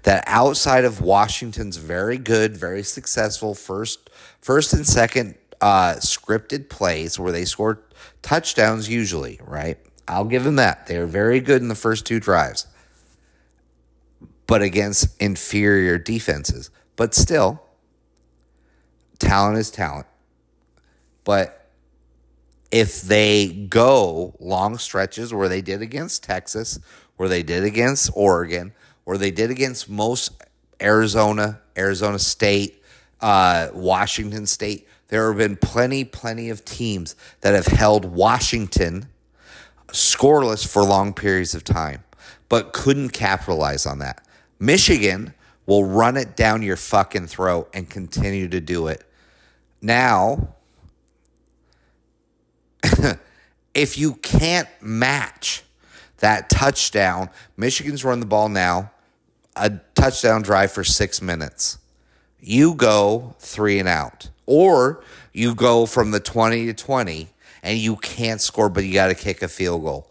that 0.04 0.24
outside 0.26 0.84
of 0.84 1.00
Washington's 1.00 1.76
very 1.76 2.18
good, 2.18 2.56
very 2.56 2.82
successful 2.82 3.54
first, 3.54 4.10
first 4.40 4.72
and 4.72 4.86
second 4.86 5.34
uh, 5.60 5.94
scripted 5.98 6.68
plays 6.68 7.18
where 7.18 7.32
they 7.32 7.44
score 7.44 7.80
touchdowns 8.22 8.88
usually, 8.88 9.38
right? 9.44 9.78
I'll 10.08 10.24
give 10.24 10.44
them 10.44 10.56
that. 10.56 10.86
They 10.86 10.96
are 10.96 11.06
very 11.06 11.40
good 11.40 11.62
in 11.62 11.68
the 11.68 11.74
first 11.74 12.06
two 12.06 12.20
drives, 12.20 12.66
but 14.46 14.62
against 14.62 15.20
inferior 15.20 15.98
defenses. 15.98 16.70
But 16.96 17.14
still, 17.14 17.62
talent 19.18 19.58
is 19.58 19.70
talent. 19.70 20.06
But 21.24 21.68
if 22.70 23.02
they 23.02 23.48
go 23.68 24.34
long 24.40 24.78
stretches 24.78 25.32
where 25.32 25.48
they 25.48 25.60
did 25.62 25.82
against 25.82 26.24
Texas, 26.24 26.80
where 27.16 27.28
they 27.28 27.42
did 27.42 27.64
against 27.64 28.10
Oregon, 28.14 28.72
where 29.04 29.18
they 29.18 29.30
did 29.30 29.50
against 29.50 29.88
most 29.88 30.32
Arizona, 30.80 31.60
Arizona 31.76 32.18
State, 32.18 32.82
uh, 33.20 33.68
Washington 33.72 34.46
State, 34.46 34.88
there 35.08 35.28
have 35.28 35.36
been 35.36 35.56
plenty, 35.56 36.04
plenty 36.04 36.48
of 36.48 36.64
teams 36.64 37.14
that 37.42 37.54
have 37.54 37.66
held 37.66 38.06
Washington 38.06 39.06
scoreless 39.92 40.66
for 40.66 40.82
long 40.82 41.14
periods 41.14 41.54
of 41.54 41.64
time, 41.64 42.02
but 42.48 42.72
couldn't 42.72 43.10
capitalize 43.10 43.86
on 43.86 44.00
that. 44.00 44.26
Michigan 44.58 45.34
will 45.66 45.84
run 45.84 46.16
it 46.16 46.36
down 46.36 46.62
your 46.62 46.76
fucking 46.76 47.26
throat 47.26 47.68
and 47.72 47.88
continue 47.88 48.48
to 48.48 48.60
do 48.60 48.88
it. 48.88 49.04
Now, 49.80 50.54
if 53.74 53.98
you 53.98 54.14
can't 54.14 54.68
match 54.80 55.62
that 56.18 56.50
touchdown, 56.50 57.30
Michigan's 57.56 58.04
run 58.04 58.20
the 58.20 58.26
ball 58.26 58.48
now, 58.48 58.90
a 59.56 59.70
touchdown 59.94 60.42
drive 60.42 60.72
for 60.72 60.84
six 60.84 61.20
minutes. 61.20 61.78
You 62.40 62.74
go 62.74 63.34
three 63.38 63.78
and 63.78 63.88
out. 63.88 64.30
Or 64.46 65.04
you 65.32 65.54
go 65.54 65.86
from 65.86 66.10
the 66.10 66.20
20 66.20 66.66
to 66.66 66.74
20 66.74 67.28
and 67.62 67.78
you 67.78 67.96
can't 67.96 68.40
score, 68.40 68.68
but 68.68 68.84
you 68.84 68.92
got 68.92 69.08
to 69.08 69.14
kick 69.14 69.42
a 69.42 69.48
field 69.48 69.82
goal. 69.82 70.10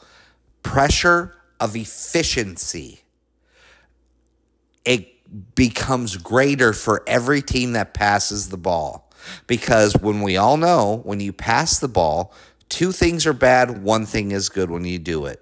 Pressure 0.64 1.36
of 1.60 1.76
efficiency. 1.76 3.02
It 4.86 5.56
becomes 5.56 6.18
greater 6.18 6.74
for 6.74 7.04
every 7.06 7.42
team 7.42 7.74
that 7.74 7.94
passes 7.94 8.50
the 8.50 8.58
ball. 8.58 9.12
Because 9.48 9.96
when 9.98 10.22
we 10.22 10.38
all 10.38 10.58
know, 10.58 11.02
when 11.04 11.20
you 11.20 11.32
pass 11.32 11.80
the 11.80 11.88
ball, 11.88 12.34
two 12.70 12.92
things 12.92 13.28
are 13.28 13.34
bad, 13.34 13.84
one 13.84 14.06
thing 14.06 14.32
is 14.32 14.50
good 14.50 14.72
when 14.72 14.86
you 14.86 14.98
do 14.98 15.26
it. 15.26 15.42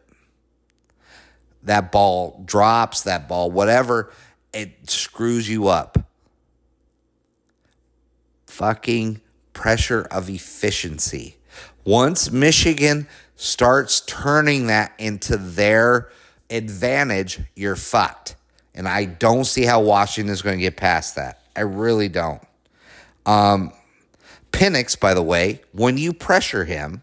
That 1.63 1.91
ball 1.91 2.41
drops, 2.45 3.01
that 3.03 3.27
ball, 3.27 3.51
whatever, 3.51 4.11
it 4.53 4.89
screws 4.89 5.47
you 5.47 5.67
up. 5.67 5.97
Fucking 8.47 9.21
pressure 9.53 10.07
of 10.11 10.29
efficiency. 10.29 11.38
Once 11.89 12.31
Michigan 12.31 13.07
starts 13.35 14.01
turning 14.01 14.67
that 14.67 14.93
into 14.99 15.37
their 15.37 16.07
advantage, 16.51 17.39
you're 17.55 17.75
fucked. 17.75 18.35
And 18.75 18.87
I 18.87 19.05
don't 19.05 19.45
see 19.45 19.63
how 19.63 19.81
Washington 19.81 20.31
is 20.31 20.43
going 20.43 20.57
to 20.57 20.61
get 20.61 20.77
past 20.77 21.15
that. 21.15 21.41
I 21.55 21.61
really 21.61 22.07
don't. 22.07 22.43
Um, 23.25 23.73
Penix, 24.51 24.99
by 24.99 25.15
the 25.15 25.23
way, 25.23 25.61
when 25.71 25.97
you 25.97 26.13
pressure 26.13 26.63
him, 26.63 27.01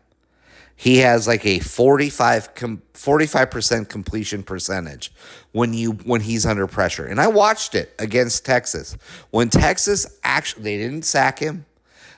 he 0.77 0.99
has 0.99 1.27
like 1.27 1.45
a 1.45 1.59
45 1.59 2.55
45% 2.55 3.89
completion 3.89 4.45
percentage 4.45 5.13
when 5.51 5.75
you 5.75 5.95
when 6.05 6.21
he's 6.21 6.47
under 6.47 6.69
pressure. 6.69 7.07
And 7.07 7.21
I 7.21 7.27
watched 7.27 7.75
it 7.75 7.93
against 7.99 8.47
Texas. 8.47 8.97
When 9.31 9.51
Texas 9.51 10.07
actually 10.23 10.63
they 10.63 10.77
didn't 10.77 11.07
sack 11.07 11.41
him. 11.41 11.67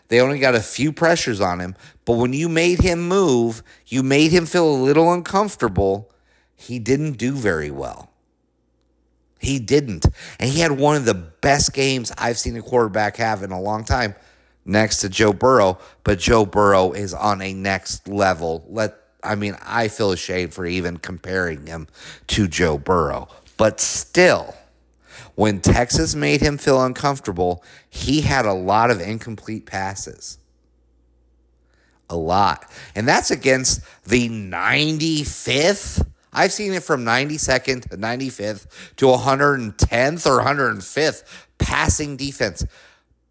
They 0.09 0.21
only 0.21 0.39
got 0.39 0.55
a 0.55 0.61
few 0.61 0.93
pressures 0.93 1.41
on 1.41 1.61
him, 1.61 1.75
but 2.05 2.15
when 2.15 2.33
you 2.33 2.49
made 2.49 2.81
him 2.81 3.07
move, 3.07 3.63
you 3.87 4.03
made 4.03 4.31
him 4.31 4.47
feel 4.47 4.69
a 4.69 4.83
little 4.83 5.13
uncomfortable. 5.13 6.11
He 6.57 6.79
didn't 6.79 7.13
do 7.13 7.33
very 7.33 7.71
well. 7.71 8.11
He 9.39 9.59
didn't. 9.59 10.07
And 10.41 10.51
he 10.51 10.61
had 10.61 10.73
one 10.73 10.97
of 10.97 11.05
the 11.05 11.15
best 11.15 11.73
games 11.73 12.11
I've 12.19 12.39
seen 12.39 12.57
a 12.57 12.63
quarterback 12.63 13.17
have 13.17 13.43
in 13.43 13.53
a 13.53 13.61
long 13.61 13.85
time 13.85 14.15
next 14.65 14.99
to 14.99 15.09
Joe 15.09 15.33
Burrow, 15.33 15.79
but 16.05 16.19
Joe 16.19 16.45
Burrow 16.45 16.93
is 16.93 17.15
on 17.15 17.41
a 17.41 17.53
next 17.53 18.09
level. 18.09 18.65
Let 18.69 18.95
I 19.23 19.35
mean, 19.35 19.57
I 19.63 19.89
feel 19.89 20.13
ashamed 20.13 20.55
for 20.55 20.65
even 20.65 20.97
comparing 20.99 21.67
him 21.67 21.89
to 22.29 22.47
Joe 22.47 22.79
Burrow. 22.79 23.29
But 23.57 23.81
still, 23.81 24.55
when 25.35 25.61
Texas 25.61 26.15
made 26.15 26.41
him 26.41 26.59
feel 26.59 26.83
uncomfortable, 26.85 27.63
he 27.89 28.21
had 28.21 28.47
a 28.47 28.53
lot 28.53 28.91
of 28.91 29.01
incomplete 29.01 29.67
passes. 29.67 30.39
A 32.11 32.17
lot. 32.17 32.71
And 32.95 33.07
that's 33.07 33.31
against 33.31 33.83
the 34.05 34.29
95th. 34.29 36.07
I've 36.33 36.53
seen 36.53 36.73
it 36.73 36.83
from 36.83 37.05
92nd 37.05 37.91
to 37.91 37.97
95th 37.97 38.67
to 38.97 39.07
110th 39.07 40.27
or 40.27 40.43
105th 40.43 41.23
passing 41.59 42.17
defense 42.17 42.65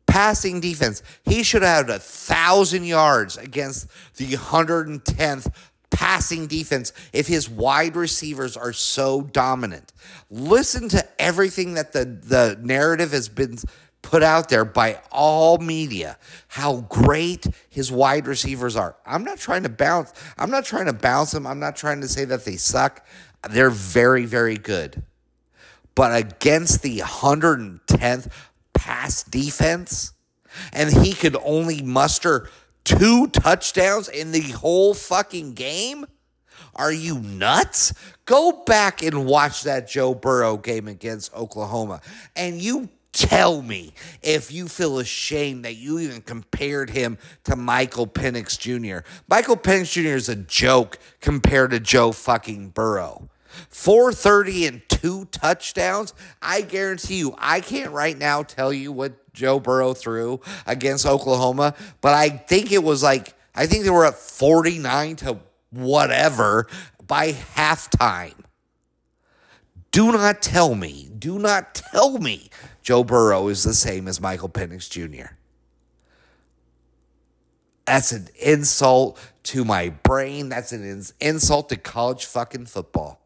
passing 0.08 0.60
defense. 0.60 1.04
He 1.26 1.44
should 1.44 1.62
have 1.62 1.88
had 1.88 1.96
a 1.96 2.00
thousand 2.00 2.86
yards 2.86 3.38
against 3.38 3.88
the 4.16 4.26
110th 4.26 5.54
passing 5.90 6.48
defense 6.48 6.94
if 7.14 7.28
his 7.28 7.50
wide 7.50 7.96
receivers 7.96 8.58
are 8.58 8.74
so 8.74 9.22
dominant. 9.22 9.94
Listen 10.30 10.90
to 10.90 11.08
everything 11.22 11.76
that 11.76 11.94
the, 11.94 12.06
the 12.06 12.58
narrative 12.62 13.12
has 13.12 13.30
been 13.30 13.58
put 14.02 14.24
out 14.24 14.48
there 14.48 14.64
by 14.64 15.02
all 15.12 15.58
media 15.58 16.18
how 16.48 16.82
great 16.82 17.46
his 17.70 17.92
wide 17.92 18.28
receivers 18.28 18.76
are. 18.76 18.96
I'm 19.06 19.24
not 19.24 19.38
trying 19.38 19.64
to 19.64 19.70
bounce 19.70 20.14
I'm 20.38 20.52
not 20.52 20.66
trying 20.66 20.86
to 20.86 20.94
bounce 20.94 21.32
them. 21.32 21.46
I'm 21.46 21.60
not 21.60 21.76
trying 21.76 22.02
to 22.02 22.08
say 22.08 22.26
that 22.26 22.46
they 22.46 22.56
suck. 22.56 23.06
They're 23.50 23.70
very 23.70 24.26
very 24.26 24.58
good. 24.58 25.04
But 25.96 26.16
against 26.16 26.84
the 26.84 27.00
110th 27.00 28.32
pass 28.74 29.24
defense, 29.24 30.14
and 30.72 30.92
he 30.92 31.14
could 31.14 31.36
only 31.44 31.82
muster 31.82 32.50
two 32.88 33.28
touchdowns 33.28 34.08
in 34.08 34.32
the 34.32 34.50
whole 34.52 34.94
fucking 34.94 35.54
game? 35.54 36.06
Are 36.74 36.92
you 36.92 37.20
nuts? 37.20 37.94
Go 38.26 38.64
back 38.66 39.04
and 39.04 39.26
watch 39.26 39.64
that 39.64 39.90
Joe 39.90 40.16
Burrow 40.16 40.58
game 40.58 40.88
against 40.88 41.34
Oklahoma, 41.34 42.02
and 42.36 42.62
you 42.62 42.90
tell 43.12 43.62
me 43.62 43.94
if 44.22 44.52
you 44.52 44.68
feel 44.68 45.00
ashamed 45.00 45.66
that 45.66 45.76
you 45.76 46.00
even 46.00 46.22
compared 46.22 46.90
him 46.90 47.18
to 47.44 47.56
Michael 47.56 48.08
Penix 48.08 48.58
Jr. 48.58 49.06
Michael 49.28 49.58
Penix 49.58 49.92
Jr. 49.92 50.16
is 50.16 50.30
a 50.30 50.36
joke 50.36 50.98
compared 51.20 51.72
to 51.72 51.80
Joe 51.80 52.12
fucking 52.12 52.70
Burrow. 52.70 53.28
430 53.70 54.68
and 54.68 54.82
two 54.88 55.26
touchdowns. 55.26 56.14
I 56.42 56.62
guarantee 56.62 57.18
you, 57.18 57.34
I 57.38 57.60
can't 57.60 57.92
right 57.92 58.18
now 58.18 58.44
tell 58.44 58.72
you 58.72 58.92
what 58.92 59.27
Joe 59.38 59.60
Burrow 59.60 59.94
threw 59.94 60.42
against 60.66 61.06
Oklahoma, 61.06 61.76
but 62.02 62.16
I 62.16 62.30
think 62.30 62.72
it 62.72 62.84
was 62.84 63.04
like, 63.04 63.36
I 63.54 63.68
think 63.68 63.84
they 63.84 63.92
were 63.92 64.06
at 64.06 64.16
49 64.16 65.16
to 65.18 65.40
whatever 65.70 66.68
by 67.06 67.34
halftime. 67.34 68.34
Do 69.92 70.12
not 70.12 70.42
tell 70.42 70.74
me, 70.74 71.10
do 71.18 71.38
not 71.38 71.76
tell 71.76 72.18
me 72.18 72.50
Joe 72.82 73.04
Burrow 73.04 73.48
is 73.48 73.64
the 73.64 73.76
same 73.76 74.08
as 74.08 74.20
Michael 74.20 74.50
Penix 74.50 74.90
Jr. 74.90 75.34
That's 77.86 78.12
an 78.12 78.28
insult 78.42 79.20
to 79.44 79.64
my 79.64 79.90
brain. 79.90 80.50
That's 80.50 80.72
an 80.72 81.04
insult 81.22 81.70
to 81.70 81.78
college 81.78 82.26
fucking 82.26 82.66
football. 82.66 83.22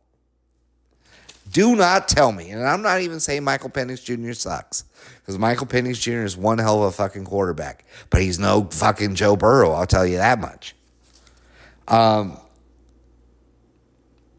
Do 1.52 1.76
not 1.76 2.08
tell 2.08 2.32
me, 2.32 2.50
and 2.52 2.66
I'm 2.66 2.82
not 2.82 3.02
even 3.02 3.20
saying 3.20 3.44
Michael 3.44 3.70
Penix 3.70 4.04
Jr. 4.04 4.32
sucks, 4.32 4.86
because 5.20 5.38
Michael 5.38 5.68
Penix 5.68 6.00
Jr. 6.00 6.24
is 6.24 6.38
one 6.38 6.58
hell 6.58 6.84
of 6.84 6.90
a 6.90 6.92
fucking 6.92 7.26
quarterback, 7.26 7.84
but 8.10 8.22
he's 8.22 8.40
no 8.40 8.70
fucking 8.72 9.16
Joe 9.16 9.36
Burrow. 9.36 9.72
I'll 9.72 9.86
tell 9.86 10.08
you 10.08 10.18
that 10.18 10.40
much. 10.40 10.76
Um, 11.90 12.38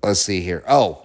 let's 0.03 0.20
see 0.20 0.40
here. 0.40 0.64
Oh, 0.66 1.05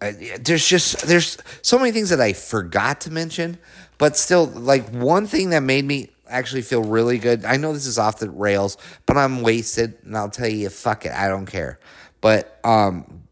uh, 0.00 0.12
there's 0.40 0.66
just 0.66 1.06
there's 1.06 1.38
so 1.62 1.78
many 1.78 1.90
things 1.90 2.10
that 2.10 2.20
I 2.20 2.32
forgot 2.32 3.00
to 3.02 3.10
mention, 3.10 3.58
but 3.98 4.16
still, 4.16 4.46
like 4.46 4.88
one 4.90 5.26
thing 5.26 5.50
that 5.50 5.64
made 5.64 5.84
me 5.84 6.10
actually 6.28 6.62
feel 6.62 6.84
really 6.84 7.18
good. 7.18 7.44
I 7.44 7.56
know 7.56 7.72
this 7.72 7.86
is 7.86 7.98
off 7.98 8.18
the 8.18 8.30
rails, 8.30 8.76
but 9.04 9.16
I'm 9.16 9.42
wasted, 9.42 9.98
and 10.04 10.16
I'll 10.16 10.30
tell 10.30 10.48
you, 10.48 10.68
fuck 10.68 11.06
it, 11.06 11.12
I 11.12 11.26
don't 11.26 11.46
care. 11.46 11.80
But 12.20 12.60
um, 12.62 13.24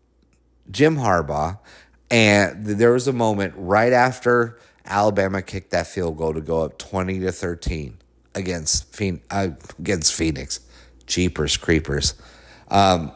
Jim 0.70 0.96
Harbaugh 0.96 1.58
and 2.12 2.66
there 2.66 2.92
was 2.92 3.08
a 3.08 3.12
moment 3.12 3.54
right 3.56 3.92
after 3.92 4.58
Alabama 4.84 5.40
kicked 5.40 5.70
that 5.70 5.86
field 5.86 6.18
goal 6.18 6.34
to 6.34 6.42
go 6.42 6.60
up 6.60 6.78
20 6.78 7.20
to 7.20 7.32
13 7.32 7.96
against, 8.34 9.00
uh, 9.30 9.48
against 9.78 10.12
Penix. 10.20 10.60
Jeepers, 11.06 11.56
creepers. 11.56 12.14
Um, 12.68 13.12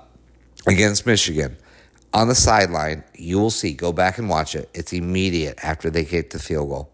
against 0.67 1.05
Michigan. 1.05 1.59
On 2.15 2.29
the 2.29 2.35
sideline, 2.35 3.05
you 3.15 3.39
will 3.39 3.51
see, 3.51 3.75
go 3.75 3.93
back 3.93 4.17
and 4.17 4.31
watch 4.31 4.55
it. 4.55 4.71
It's 4.73 4.95
immediate 4.95 5.63
after 5.63 5.91
they 5.91 6.05
kick 6.05 6.31
the 6.31 6.39
field 6.39 6.71
goal. 6.71 6.91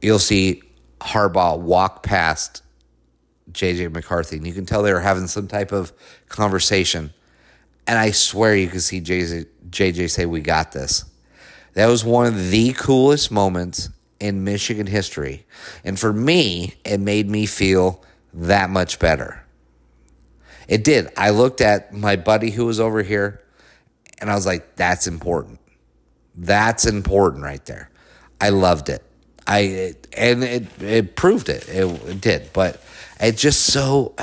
You'll 0.00 0.20
see 0.20 0.62
Harbaugh 1.00 1.58
walk 1.58 2.04
past 2.04 2.62
JJ 3.50 3.92
McCarthy, 3.92 4.36
and 4.36 4.46
you 4.46 4.52
can 4.52 4.64
tell 4.64 4.84
they 4.84 4.92
were 4.92 5.00
having 5.00 5.26
some 5.26 5.48
type 5.48 5.72
of 5.72 5.92
conversation. 6.28 7.12
And 7.88 7.98
I 7.98 8.12
swear 8.12 8.54
you 8.54 8.68
can 8.68 8.80
see 8.80 9.00
JJ, 9.00 9.46
JJ 9.70 10.10
say, 10.10 10.26
We 10.26 10.40
got 10.40 10.70
this. 10.70 11.04
That 11.76 11.88
was 11.88 12.02
one 12.06 12.24
of 12.26 12.50
the 12.50 12.72
coolest 12.72 13.30
moments 13.30 13.90
in 14.18 14.44
Michigan 14.44 14.86
history. 14.86 15.44
And 15.84 16.00
for 16.00 16.10
me, 16.10 16.72
it 16.86 17.00
made 17.00 17.28
me 17.28 17.44
feel 17.44 18.02
that 18.32 18.70
much 18.70 18.98
better. 18.98 19.44
It 20.68 20.84
did. 20.84 21.12
I 21.18 21.30
looked 21.30 21.60
at 21.60 21.92
my 21.92 22.16
buddy 22.16 22.50
who 22.50 22.64
was 22.64 22.80
over 22.80 23.02
here 23.02 23.42
and 24.22 24.30
I 24.30 24.34
was 24.34 24.46
like, 24.46 24.76
that's 24.76 25.06
important. 25.06 25.60
That's 26.34 26.86
important 26.86 27.44
right 27.44 27.64
there. 27.66 27.90
I 28.40 28.48
loved 28.48 28.88
it. 28.88 29.02
I 29.46 29.58
it, 29.58 30.08
and 30.16 30.42
it 30.42 30.82
it 30.82 31.14
proved 31.14 31.50
it. 31.50 31.68
it. 31.68 31.84
It 32.08 32.20
did, 32.22 32.52
but 32.54 32.82
it 33.20 33.36
just 33.36 33.66
so 33.66 34.14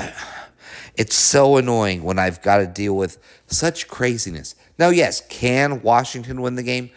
it's 0.96 1.14
so 1.14 1.56
annoying 1.56 2.02
when 2.02 2.18
I've 2.18 2.42
got 2.42 2.58
to 2.58 2.66
deal 2.66 2.96
with 2.96 3.18
such 3.46 3.86
craziness. 3.86 4.56
Now, 4.76 4.88
yes, 4.88 5.22
can 5.28 5.82
Washington 5.82 6.40
win 6.40 6.56
the 6.56 6.64
game? 6.64 6.90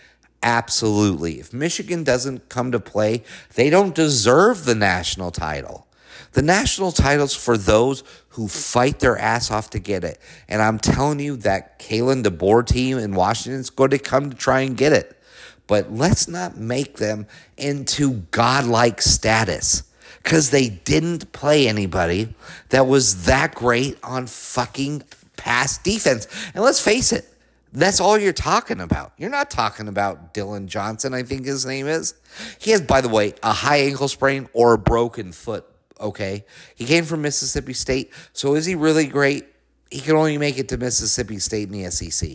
Absolutely. 0.44 1.40
If 1.40 1.54
Michigan 1.54 2.04
doesn't 2.04 2.50
come 2.50 2.72
to 2.72 2.80
play, 2.80 3.24
they 3.56 3.70
don't 3.70 3.96
deserve 3.96 4.66
the 4.66 4.76
national 4.76 5.32
title. 5.32 5.88
The 6.34 6.42
national 6.42 6.92
title's 6.92 7.36
for 7.36 7.58
those 7.58 8.04
who 8.30 8.48
fight 8.48 9.00
their 9.00 9.18
ass 9.18 9.50
off 9.50 9.72
to 9.72 9.80
get 9.80 10.04
it. 10.04 10.20
And 10.48 10.62
I'm 10.62 10.78
telling 10.78 11.20
you 11.20 11.38
that 11.38 11.80
Kalen 11.80 12.24
DeBoer 12.24 12.66
team 12.66 12.98
in 13.00 13.16
Washington 13.16 13.60
is 13.60 13.72
going 13.72 13.90
to 13.90 13.98
come 13.98 14.30
to 14.30 14.38
try 14.38 14.62
and 14.62 14.78
get 14.78 14.94
it. 14.94 15.20
But 15.66 15.92
let's 15.92 16.28
not 16.28 16.58
make 16.58 16.98
them 16.98 17.28
into 17.58 18.26
godlike 18.32 19.02
status 19.02 19.84
because 20.24 20.50
they 20.50 20.70
didn't 20.70 21.32
play 21.32 21.68
anybody 21.68 22.34
that 22.70 22.88
was 22.88 23.26
that 23.26 23.56
great 23.56 23.98
on 24.04 24.28
fucking 24.28 25.04
pass 25.36 25.78
defense. 25.78 26.28
And 26.54 26.64
let's 26.64 26.80
face 26.82 27.12
it, 27.12 27.26
that's 27.74 28.00
all 28.00 28.18
you're 28.18 28.34
talking 28.34 28.80
about. 28.80 29.14
You're 29.18 29.30
not 29.30 29.50
talking 29.50 29.88
about 29.88 30.34
Dillon 30.34 30.68
Johnson, 30.68 31.14
I 31.14 31.24
think 31.24 31.46
his 31.46 31.66
name 31.66 31.88
is. 31.88 32.14
He 32.60 32.72
has, 32.72 32.82
by 32.82 33.02
the 33.02 33.10
way, 33.10 33.34
a 33.44 33.52
high 33.52 33.78
ankle 33.78 34.08
sprain 34.08 34.48
or 34.54 34.74
a 34.74 34.78
broken 34.78 35.32
foot. 35.32 35.66
Okay. 36.00 36.46
He 36.76 36.86
came 36.86 37.04
from 37.04 37.22
Mississippi 37.22 37.74
State. 37.74 38.14
So 38.34 38.56
is 38.56 38.66
he 38.66 38.76
really 38.76 39.08
great? 39.08 39.46
He 39.90 40.00
can 40.00 40.16
only 40.16 40.38
make 40.38 40.58
it 40.58 40.70
to 40.70 40.78
Mississippi 40.78 41.40
State 41.40 41.72
in 41.72 41.84
the 41.84 41.90
SEC. 41.92 42.30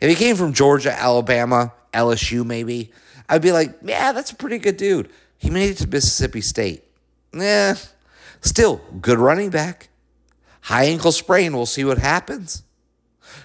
If 0.00 0.08
he 0.08 0.14
came 0.14 0.36
from 0.36 0.52
Georgia, 0.52 0.92
Alabama, 0.92 1.72
LSU, 1.92 2.44
maybe, 2.44 2.92
I'd 3.28 3.42
be 3.42 3.52
like, 3.52 3.76
yeah, 3.82 4.12
that's 4.12 4.30
a 4.30 4.36
pretty 4.36 4.58
good 4.58 4.76
dude. 4.76 5.10
He 5.38 5.50
made 5.50 5.70
it 5.70 5.78
to 5.78 5.88
Mississippi 5.88 6.40
State. 6.40 6.84
Yeah. 7.34 7.76
Still, 8.40 8.80
good 9.00 9.18
running 9.18 9.50
back. 9.50 9.88
High 10.62 10.84
ankle 10.84 11.12
sprain, 11.12 11.54
we'll 11.54 11.66
see 11.66 11.84
what 11.84 11.98
happens. 11.98 12.62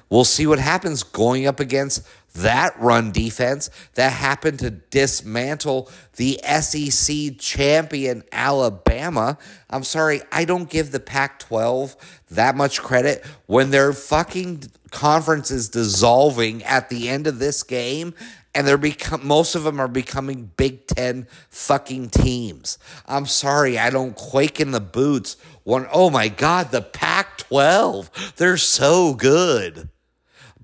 We'll 0.10 0.24
see 0.24 0.48
what 0.48 0.60
happens 0.60 1.04
going 1.04 1.48
up 1.48 1.60
against 1.60 2.08
that 2.36 2.80
run 2.80 3.12
defense 3.12 3.70
that 3.96 4.12
happened 4.12 4.60
to 4.60 4.70
dismantle 4.70 5.89
the 6.15 6.39
SEC 6.62 7.38
champion 7.39 8.24
Alabama. 8.32 9.38
I'm 9.70 9.84
sorry, 9.84 10.22
I 10.32 10.46
don't 10.46 10.70
give 10.70 10.91
the 10.91 11.00
Pac 11.00 11.39
12 11.39 11.96
that 12.32 12.56
much 12.56 12.82
credit 12.82 13.26
when 13.48 13.72
their 13.72 13.91
fucking 13.91 14.63
conference 14.91 15.52
is 15.52 15.70
dissolving 15.70 16.63
at 16.63 16.89
the 16.89 17.10
end 17.10 17.28
of 17.28 17.39
this 17.39 17.63
game 17.63 18.13
and 18.56 18.67
they're 18.67 18.78
become 18.78 19.26
most 19.28 19.54
of 19.54 19.63
them 19.63 19.80
are 19.80 19.88
becoming 19.88 20.52
Big 20.58 20.88
Ten 20.88 21.28
fucking 21.50 22.10
teams. 22.10 22.80
I'm 23.06 23.28
sorry, 23.28 23.78
I 23.78 23.89
don't 23.89 24.15
quake 24.15 24.60
in 24.60 24.72
the 24.72 24.80
boots. 24.80 25.38
One, 25.63 25.88
oh 25.91 26.10
my 26.10 26.28
God, 26.28 26.72
the 26.72 26.82
Pac 26.82 27.38
12, 27.38 28.34
they're 28.38 28.58
so 28.58 29.13
good. 29.13 29.89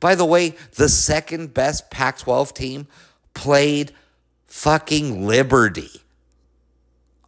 By 0.03 0.15
the 0.15 0.25
way, 0.25 0.55
the 0.75 0.89
second 0.89 1.53
best 1.53 1.89
Pac 1.89 2.17
12 2.17 2.53
team 2.53 2.87
played 3.33 3.93
fucking 4.47 5.25
Liberty. 5.25 6.01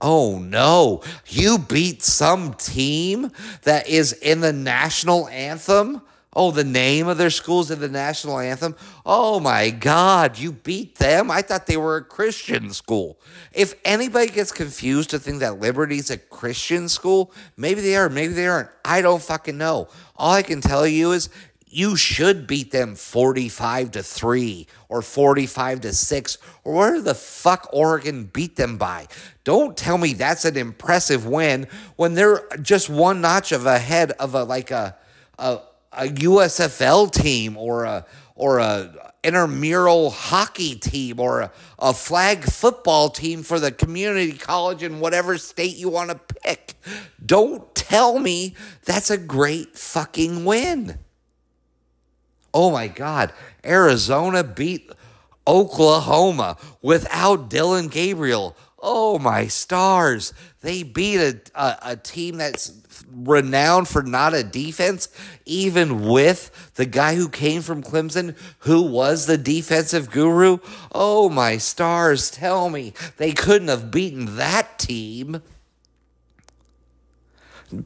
Oh 0.02 0.40
no, 0.40 1.02
you 1.26 1.58
beat 1.58 2.04
some 2.04 2.54
team 2.56 3.32
that 3.62 3.88
is 3.88 4.12
in 4.12 4.42
the 4.42 4.52
national 4.52 5.30
anthem? 5.30 6.02
Oh, 6.34 6.52
the 6.52 6.66
name 6.66 7.08
of 7.08 7.18
their 7.18 7.30
school's 7.30 7.72
in 7.72 7.80
the 7.80 7.88
national 7.88 8.40
anthem? 8.40 8.76
Oh 9.06 9.40
my 9.40 9.70
God, 9.70 10.38
you 10.38 10.52
beat 10.52 10.96
them? 10.96 11.32
I 11.32 11.44
thought 11.44 11.68
they 11.68 11.78
were 11.78 11.96
a 11.96 12.04
Christian 12.04 12.74
school. 12.74 13.22
If 13.54 13.76
anybody 13.86 14.28
gets 14.28 14.52
confused 14.52 15.12
to 15.12 15.20
think 15.20 15.40
that 15.40 15.62
Liberty's 15.62 16.10
a 16.10 16.18
Christian 16.18 16.90
school, 16.90 17.32
maybe 17.56 17.80
they 17.80 17.96
are, 17.96 18.10
maybe 18.10 18.34
they 18.34 18.48
aren't. 18.48 18.68
I 18.84 19.02
don't 19.02 19.22
fucking 19.22 19.58
know. 19.58 19.88
All 20.18 20.34
I 20.34 20.42
can 20.42 20.60
tell 20.60 20.86
you 20.86 21.14
is 21.14 21.30
you 21.76 21.98
should 21.98 22.48
beat 22.48 22.72
them 22.72 22.96
45 22.96 23.92
to 23.92 24.04
3 24.04 24.66
or 24.88 25.02
45 25.02 25.82
to 25.82 25.92
6 25.92 26.38
or 26.64 26.74
where 26.74 27.02
the 27.02 27.14
fuck 27.14 27.68
Oregon 27.74 28.30
beat 28.32 28.56
them 28.56 28.78
by. 28.78 29.08
Don't 29.44 29.76
tell 29.76 29.98
me 29.98 30.14
that's 30.14 30.46
an 30.46 30.56
impressive 30.56 31.26
win 31.26 31.68
when 31.98 32.14
they're 32.14 32.48
just 32.62 32.90
one 32.90 33.20
notch 33.20 33.52
of 33.52 33.66
ahead 33.66 34.12
of 34.14 34.36
a 34.36 34.46
like 34.46 34.72
a 34.72 34.96
a, 35.38 35.60
a 35.92 36.04
USFL 36.04 37.12
team 37.12 37.58
or 37.58 37.84
a 37.84 38.06
or 38.36 38.60
a 38.60 39.14
intramural 39.22 40.12
hockey 40.12 40.76
team 40.76 41.20
or 41.20 41.42
a, 41.42 41.52
a 41.80 41.94
flag 41.94 42.46
football 42.46 43.10
team 43.10 43.44
for 43.44 43.60
the 43.60 43.72
community 43.72 44.32
college 44.32 44.82
in 44.82 45.02
whatever 45.02 45.38
state 45.38 45.76
you 45.76 45.90
want 45.90 46.10
to 46.10 46.36
pick. 46.36 46.76
Don't 47.26 47.76
tell 47.76 48.18
me 48.18 48.56
that's 48.86 49.10
a 49.10 49.18
great 49.18 49.78
fucking 49.78 50.46
win. 50.46 51.00
Oh 52.56 52.72
my 52.72 52.88
God, 52.88 53.34
Arizona 53.66 54.42
beat 54.42 54.90
Oklahoma 55.46 56.56
without 56.82 57.50
Dillon 57.50 57.90
Gabriel. 57.90 58.56
Oh 58.80 59.20
my 59.20 59.48
stars. 59.48 60.34
They 60.62 60.84
beat 60.84 61.18
a, 61.18 61.42
a, 61.54 61.78
a, 61.82 61.96
team 61.98 62.38
that's 62.38 62.72
renowned 63.12 63.90
for 63.90 64.04
not 64.04 64.34
a 64.34 64.42
defense, 64.42 65.10
even 65.46 66.08
with 66.08 66.72
the 66.76 66.86
guy 66.86 67.16
who 67.16 67.28
came 67.28 67.62
from 67.62 67.84
Clemson, 67.84 68.38
who 68.60 68.84
was 68.84 69.26
the 69.26 69.38
defensive 69.38 70.10
guru. 70.10 70.60
Oh 70.94 71.28
my 71.28 71.58
stars, 71.58 72.32
tell 72.32 72.70
me 72.70 72.94
they 73.18 73.34
couldn't 73.34 73.68
have 73.68 73.92
beaten 73.92 74.38
that 74.38 74.80
team. 74.80 75.42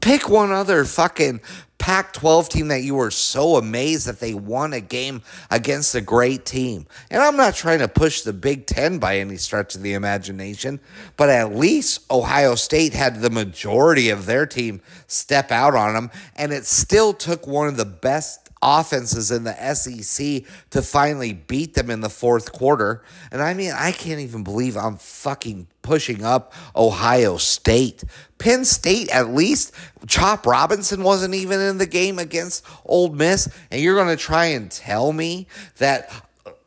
Pick 0.00 0.28
one 0.28 0.52
other 0.52 0.84
fucking 0.84 1.40
Pac 1.78 2.12
12 2.12 2.50
team 2.50 2.68
that 2.68 2.82
you 2.82 2.94
were 2.94 3.10
so 3.10 3.56
amazed 3.56 4.06
that 4.06 4.20
they 4.20 4.34
won 4.34 4.74
a 4.74 4.82
game 4.82 5.22
against 5.50 5.94
a 5.94 6.02
great 6.02 6.44
team. 6.44 6.86
And 7.10 7.22
I'm 7.22 7.38
not 7.38 7.54
trying 7.54 7.78
to 7.78 7.88
push 7.88 8.20
the 8.20 8.34
Big 8.34 8.66
Ten 8.66 8.98
by 8.98 9.18
any 9.18 9.38
stretch 9.38 9.74
of 9.74 9.82
the 9.82 9.94
imagination, 9.94 10.78
but 11.16 11.30
at 11.30 11.56
least 11.56 12.04
Ohio 12.10 12.54
State 12.54 12.92
had 12.92 13.22
the 13.22 13.30
majority 13.30 14.10
of 14.10 14.26
their 14.26 14.44
team 14.44 14.82
step 15.06 15.50
out 15.50 15.74
on 15.74 15.94
them. 15.94 16.10
And 16.36 16.52
it 16.52 16.66
still 16.66 17.14
took 17.14 17.46
one 17.46 17.68
of 17.68 17.78
the 17.78 17.86
best 17.86 18.49
offenses 18.62 19.30
in 19.30 19.44
the 19.44 19.74
SEC 19.74 20.44
to 20.70 20.82
finally 20.82 21.32
beat 21.32 21.74
them 21.74 21.90
in 21.90 22.00
the 22.00 22.10
fourth 22.10 22.52
quarter. 22.52 23.02
And 23.32 23.42
I 23.42 23.54
mean, 23.54 23.72
I 23.72 23.92
can't 23.92 24.20
even 24.20 24.44
believe 24.44 24.76
I'm 24.76 24.96
fucking 24.96 25.66
pushing 25.82 26.24
up 26.24 26.52
Ohio 26.76 27.36
State. 27.36 28.04
Penn 28.38 28.64
State, 28.64 29.08
at 29.10 29.30
least, 29.30 29.72
Chop 30.06 30.46
Robinson 30.46 31.02
wasn't 31.02 31.34
even 31.34 31.60
in 31.60 31.78
the 31.78 31.86
game 31.86 32.18
against 32.18 32.64
Ole 32.84 33.10
Miss. 33.10 33.48
And 33.70 33.80
you're 33.80 33.96
going 33.96 34.16
to 34.16 34.22
try 34.22 34.46
and 34.46 34.70
tell 34.70 35.12
me 35.12 35.46
that 35.78 36.10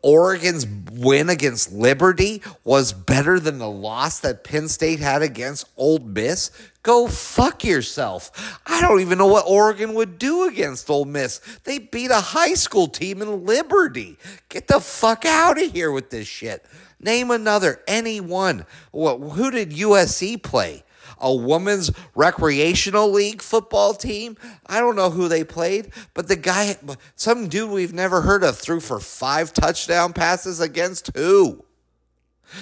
Oregon's 0.04 0.68
win 0.92 1.30
against 1.30 1.72
Liberty 1.72 2.42
was 2.64 2.92
better 2.92 3.40
than 3.40 3.58
the 3.58 3.70
loss 3.70 4.20
that 4.20 4.44
Penn 4.44 4.68
State 4.68 5.00
had 5.00 5.22
against 5.22 5.66
Ole 5.78 6.00
Miss? 6.00 6.52
Go 6.84 7.08
fuck 7.08 7.64
yourself. 7.64 8.60
I 8.66 8.82
don't 8.82 9.00
even 9.00 9.18
know 9.18 9.28
what 9.28 9.46
Oregon 9.48 9.94
would 9.94 10.20
do 10.20 10.48
against 10.48 10.90
Ole 10.90 11.06
Miss. 11.06 11.40
They 11.64 11.80
beat 11.80 12.12
a 12.12 12.20
high 12.20 12.56
school 12.56 12.88
team 12.88 13.22
in 13.22 13.46
Liberty. 13.46 14.18
Get 14.50 14.68
the 14.68 14.82
fuck 14.82 15.26
out 15.26 15.62
of 15.62 15.72
here 15.72 15.92
with 15.92 16.10
this 16.10 16.28
shit. 16.28 16.66
Name 17.00 17.32
another, 17.32 17.82
any 17.88 18.20
one. 18.20 18.66
What, 18.92 19.18
who 19.18 19.50
did 19.50 19.72
USC 19.72 20.44
play? 20.44 20.84
a 21.20 21.34
women's 21.34 21.90
recreational 22.16 23.10
league 23.10 23.42
football 23.42 23.94
team. 23.94 24.36
I 24.66 24.82
don't 24.82 24.98
know 24.98 25.10
who 25.10 25.30
they 25.30 25.46
played, 25.46 25.94
but 26.14 26.28
the 26.28 26.36
guy, 26.36 26.76
some 27.16 27.48
dude 27.48 27.70
we've 27.70 27.94
never 27.94 28.22
heard 28.22 28.44
of, 28.44 28.58
threw 28.58 28.82
for 28.82 29.00
five 29.00 29.54
touchdown 29.54 30.12
passes 30.12 30.60
against 30.60 31.16
who? 31.16 31.64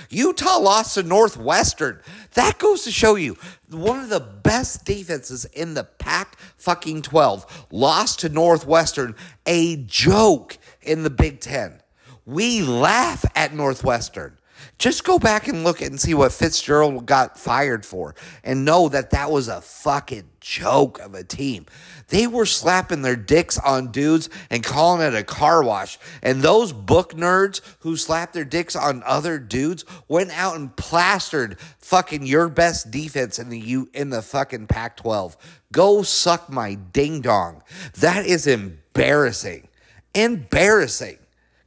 Utah 0.10 0.58
lost 0.58 0.96
to 0.96 1.04
Northwestern. 1.04 2.02
That 2.34 2.58
goes 2.60 2.84
to 2.84 2.91
show 2.91 3.15
you 3.15 3.38
one 3.70 4.00
of 4.00 4.10
the 4.10 4.20
best 4.20 4.86
defenses 4.86 5.46
in 5.46 5.74
the 5.74 5.84
Pac 5.84 6.38
fucking 6.58 7.02
12 7.02 7.67
lost 7.72 8.20
to 8.20 8.30
Northwestern, 8.30 9.15
a 9.46 9.78
joke 9.78 10.58
in 10.82 11.04
the 11.04 11.10
Big 11.10 11.39
10. 11.39 11.82
We 12.26 12.62
laugh 12.62 13.26
at 13.36 13.54
Northwestern. 13.54 14.38
Just 14.82 15.04
go 15.04 15.20
back 15.20 15.48
and 15.48 15.63
look 15.63 15.80
and 15.80 16.02
see 16.02 16.15
what 16.15 16.32
Fitzgerald 16.32 17.06
got 17.06 17.38
fired 17.38 17.86
for 17.86 18.15
and 18.44 18.65
know 18.65 18.89
that 18.89 19.12
that 19.12 19.30
was 19.30 19.48
a 19.48 19.62
fucking 19.62 20.28
joke 20.39 20.98
of 20.98 21.13
a 21.13 21.24
team. 21.24 21.67
They 22.08 22.26
were 22.26 22.48
slapping 22.48 23.04
their 23.04 23.15
dicks 23.15 23.60
on 23.60 23.91
dudes 23.91 24.28
and 24.50 24.63
calling 24.63 25.06
it 25.06 25.13
a 25.13 25.24
car 25.24 25.63
wash. 25.63 26.00
And 26.24 26.41
those 26.41 26.74
book 26.74 27.13
nerds 27.13 27.62
who 27.82 27.96
slapped 27.96 28.34
their 28.34 28.44
dicks 28.44 28.76
on 28.76 29.04
other 29.06 29.38
dudes 29.38 29.86
went 30.08 30.32
out 30.32 30.56
and 30.56 30.76
plastered 30.76 31.60
fucking 31.78 32.26
your 32.26 32.50
best 32.50 32.89
defense 32.89 33.38
in 33.38 33.50
the 33.50 33.60
U 33.60 33.88
in 33.94 34.10
the 34.10 34.24
fucking 34.24 34.65
Pac-12. 34.65 35.36
Go 35.72 36.02
suck 36.02 36.50
my 36.50 36.74
ding 36.74 37.22
dong. 37.22 37.62
That 38.00 38.26
is 38.26 38.48
embarrassing. 38.48 39.67
Embarrassing. 40.15 41.20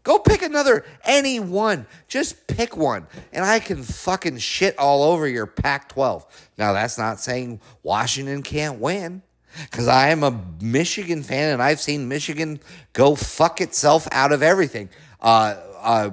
Go 0.04 0.18
pick 0.18 0.42
another, 0.42 0.84
any 1.02 1.40
one. 1.40 1.86
Just 2.08 2.46
pick 2.46 2.76
one. 2.76 3.06
And 3.32 3.44
I 3.44 3.58
can 3.58 3.82
fucking 3.82 4.38
shit 4.38 4.78
all 4.78 5.02
over 5.02 5.26
your 5.26 5.46
Pac 5.46 5.88
12. 5.88 6.50
Now, 6.58 6.74
that's 6.74 6.98
not 6.98 7.18
saying 7.18 7.60
Washington 7.82 8.42
can't 8.42 8.78
win. 8.78 9.22
Because 9.62 9.88
I 9.88 10.08
am 10.08 10.22
a 10.24 10.40
Michigan 10.60 11.22
fan 11.22 11.52
and 11.52 11.62
I've 11.62 11.80
seen 11.80 12.08
Michigan 12.08 12.60
go 12.92 13.14
fuck 13.14 13.60
itself 13.60 14.06
out 14.10 14.32
of 14.32 14.42
everything. 14.42 14.88
Uh, 15.20 15.56
uh, 15.80 16.10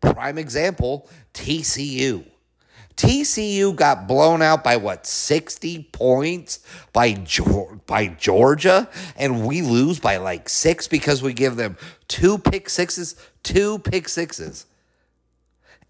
prime 0.00 0.38
example 0.38 1.08
TCU. 1.34 2.24
TCU 2.96 3.74
got 3.74 4.06
blown 4.06 4.40
out 4.40 4.62
by 4.62 4.76
what 4.76 5.06
60 5.06 5.88
points 5.92 6.60
by 6.92 7.14
by 7.86 8.06
Georgia 8.06 8.88
and 9.16 9.46
we 9.46 9.62
lose 9.62 9.98
by 9.98 10.18
like 10.18 10.48
6 10.48 10.88
because 10.88 11.22
we 11.22 11.32
give 11.32 11.56
them 11.56 11.76
two 12.08 12.38
pick 12.38 12.68
sixes, 12.70 13.16
two 13.42 13.78
pick 13.80 14.08
sixes. 14.08 14.66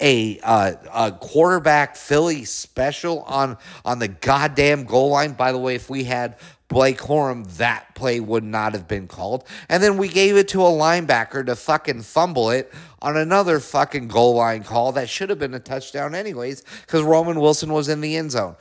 A 0.01 0.41
uh, 0.43 0.73
a 0.93 1.13
quarterback 1.13 1.95
Philly 1.95 2.45
special 2.45 3.23
on 3.23 3.57
on 3.85 4.01
the 4.01 4.09
goddamn 4.09 4.85
goal 4.85 5.11
line. 5.11 5.35
By 5.35 5.53
the 5.53 5.59
way, 5.59 5.77
if 5.77 5.89
we 5.89 6.03
had 6.03 6.37
Blake 6.67 6.99
Corum, 6.99 7.47
that 7.59 7.95
play 7.95 8.19
would 8.19 8.43
not 8.43 8.73
have 8.73 8.89
been 8.89 9.07
called. 9.07 9.45
And 9.69 9.81
then 9.81 9.97
we 9.97 10.09
gave 10.09 10.37
it 10.37 10.49
to 10.49 10.63
a 10.63 10.71
linebacker 10.71 11.47
to 11.47 11.55
fucking 11.55 12.03
fumble 12.03 12.51
it 12.51 12.73
on 13.05 13.19
another 13.19 13.61
fucking 13.61 14.09
goal 14.09 14.37
line 14.37 14.65
call 14.65 14.93
that 14.93 15.11
should 15.11 15.29
have 15.29 15.39
been 15.39 15.53
a 15.53 15.61
touchdown, 15.61 16.15
anyways, 16.15 16.65
because 16.81 17.03
Roman 17.03 17.39
Wilson 17.39 17.71
was 17.71 17.91
in 17.91 18.01
the 18.01 18.17
end 18.17 18.31
zone. 18.31 18.57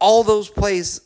All 0.00 0.24
those 0.24 0.50
plays 0.50 1.00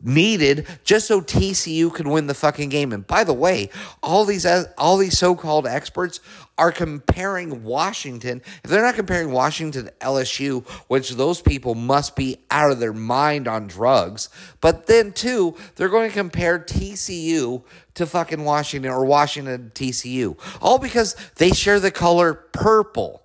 needed 0.00 0.66
just 0.84 1.06
so 1.06 1.20
TCU 1.20 1.92
could 1.92 2.06
win 2.06 2.26
the 2.26 2.34
fucking 2.34 2.70
game. 2.70 2.94
And 2.94 3.06
by 3.06 3.24
the 3.24 3.34
way, 3.34 3.68
all 4.02 4.24
these 4.24 4.46
all 4.78 4.96
these 4.96 5.18
so-called 5.18 5.66
experts 5.66 6.20
are 6.56 6.70
comparing 6.70 7.64
Washington, 7.64 8.40
if 8.62 8.70
they're 8.70 8.82
not 8.82 8.94
comparing 8.94 9.30
Washington 9.32 9.86
to 9.86 9.92
LSU, 10.00 10.66
which 10.88 11.10
those 11.10 11.42
people 11.42 11.74
must 11.74 12.14
be 12.14 12.38
out 12.50 12.70
of 12.70 12.78
their 12.78 12.92
mind 12.92 13.48
on 13.48 13.66
drugs, 13.66 14.28
but 14.60 14.86
then 14.86 15.12
too, 15.12 15.56
they're 15.74 15.88
going 15.88 16.08
to 16.08 16.14
compare 16.14 16.58
TCU 16.58 17.64
to 17.94 18.06
fucking 18.06 18.44
Washington 18.44 18.90
or 18.90 19.04
Washington 19.04 19.70
to 19.74 19.84
TCU, 19.84 20.38
all 20.60 20.78
because 20.78 21.16
they 21.36 21.50
share 21.50 21.80
the 21.80 21.90
color 21.90 22.34
purple. 22.34 23.23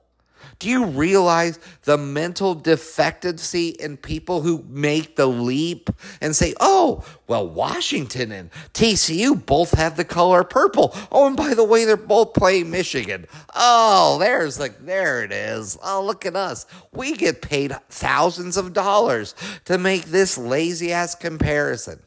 Do 0.59 0.67
you 0.69 0.87
realize 0.87 1.57
the 1.83 1.97
mental 1.97 2.53
defectiveness 2.53 3.53
in 3.53 3.95
people 3.95 4.41
who 4.41 4.65
make 4.67 5.15
the 5.15 5.25
leap 5.25 5.89
and 6.19 6.35
say, 6.35 6.53
oh, 6.59 7.05
well, 7.27 7.47
Washington 7.47 8.33
and 8.33 8.51
TCU 8.73 9.45
both 9.45 9.71
have 9.71 9.95
the 9.95 10.03
color 10.03 10.43
purple. 10.43 10.93
Oh, 11.13 11.27
and 11.27 11.37
by 11.37 11.53
the 11.53 11.63
way, 11.63 11.85
they're 11.85 11.95
both 11.95 12.33
playing 12.33 12.71
Michigan. 12.71 13.25
Oh, 13.55 14.17
there's 14.19 14.59
like, 14.59 14.85
there 14.85 15.23
it 15.23 15.31
is. 15.31 15.77
Oh, 15.81 16.03
look 16.03 16.25
at 16.25 16.35
us. 16.35 16.65
We 16.91 17.13
get 17.15 17.41
paid 17.41 17.73
thousands 17.89 18.57
of 18.57 18.73
dollars 18.73 19.35
to 19.65 19.77
make 19.77 20.05
this 20.05 20.37
lazy 20.37 20.91
ass 20.91 21.15
comparison. 21.15 22.01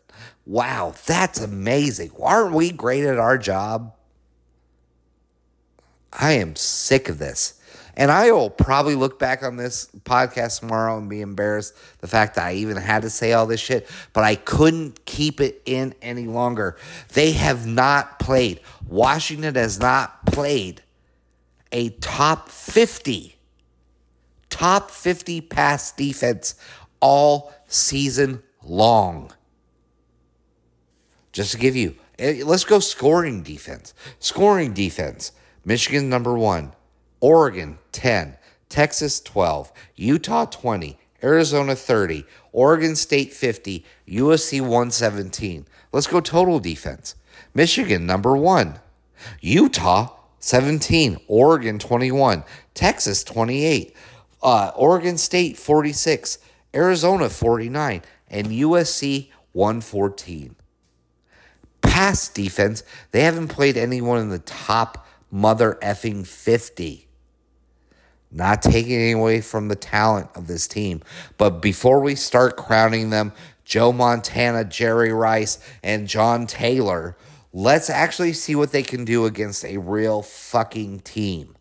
Wow, 0.44 0.94
that's 1.06 1.40
amazing. 1.40 2.10
Aren't 2.20 2.52
we 2.52 2.70
great 2.70 3.04
at 3.04 3.18
our 3.18 3.38
job? 3.38 3.94
I 6.12 6.32
am 6.32 6.54
sick 6.56 7.08
of 7.08 7.18
this. 7.18 7.58
And 7.94 8.10
I 8.10 8.32
will 8.32 8.50
probably 8.50 8.94
look 8.94 9.18
back 9.18 9.42
on 9.42 9.56
this 9.56 9.88
podcast 10.04 10.60
tomorrow 10.60 10.96
and 10.96 11.10
be 11.10 11.20
embarrassed 11.20 11.74
the 12.00 12.06
fact 12.06 12.36
that 12.36 12.46
I 12.46 12.54
even 12.54 12.76
had 12.76 13.02
to 13.02 13.10
say 13.10 13.32
all 13.34 13.46
this 13.46 13.60
shit, 13.60 13.88
but 14.12 14.24
I 14.24 14.34
couldn't 14.34 15.04
keep 15.04 15.40
it 15.40 15.60
in 15.66 15.94
any 16.00 16.26
longer. 16.26 16.76
They 17.12 17.32
have 17.32 17.66
not 17.66 18.18
played. 18.18 18.60
Washington 18.88 19.54
has 19.56 19.78
not 19.78 20.24
played 20.26 20.82
a 21.70 21.90
top 21.90 22.48
50 22.48 23.36
top 24.52 24.90
50 24.90 25.40
pass 25.40 25.92
defense 25.92 26.54
all 27.00 27.52
season 27.66 28.42
long. 28.62 29.32
Just 31.32 31.52
to 31.52 31.58
give 31.58 31.74
you, 31.74 31.96
eh, 32.18 32.42
let's 32.44 32.64
go 32.64 32.78
scoring 32.78 33.42
defense. 33.42 33.94
Scoring 34.18 34.74
defense. 34.74 35.32
Michigan 35.64 36.10
number 36.10 36.34
1. 36.34 36.72
Oregon 37.22 37.78
10, 37.92 38.36
Texas 38.68 39.20
12, 39.20 39.72
Utah 39.94 40.44
20, 40.44 40.98
Arizona 41.22 41.76
30, 41.76 42.24
Oregon 42.50 42.96
State 42.96 43.32
50, 43.32 43.84
USC 44.08 44.60
117. 44.60 45.64
Let's 45.92 46.08
go 46.08 46.20
total 46.20 46.58
defense. 46.58 47.14
Michigan 47.54 48.06
number 48.06 48.36
1, 48.36 48.80
Utah 49.40 50.16
17, 50.40 51.16
Oregon 51.28 51.78
21, 51.78 52.42
Texas 52.74 53.22
28, 53.22 53.94
uh, 54.42 54.72
Oregon 54.74 55.16
State 55.16 55.56
46, 55.56 56.38
Arizona 56.74 57.30
49, 57.30 58.02
and 58.30 58.48
USC 58.48 59.30
114. 59.52 60.56
Pass 61.82 62.28
defense, 62.28 62.82
they 63.12 63.22
haven't 63.22 63.46
played 63.46 63.76
anyone 63.76 64.18
in 64.18 64.30
the 64.30 64.40
top 64.40 65.06
mother 65.30 65.78
effing 65.82 66.26
50. 66.26 67.06
Not 68.32 68.62
taking 68.62 69.12
away 69.12 69.40
from 69.42 69.68
the 69.68 69.76
talent 69.76 70.30
of 70.34 70.46
this 70.46 70.66
team. 70.66 71.02
But 71.36 71.60
before 71.60 72.00
we 72.00 72.14
start 72.14 72.56
crowning 72.56 73.10
them 73.10 73.32
Joe 73.64 73.92
Montana, 73.92 74.64
Jerry 74.64 75.12
Rice, 75.12 75.58
and 75.82 76.08
John 76.08 76.46
Taylor, 76.46 77.16
let's 77.52 77.90
actually 77.90 78.32
see 78.32 78.54
what 78.54 78.72
they 78.72 78.82
can 78.82 79.04
do 79.04 79.26
against 79.26 79.64
a 79.64 79.76
real 79.76 80.22
fucking 80.22 81.00
team. 81.00 81.54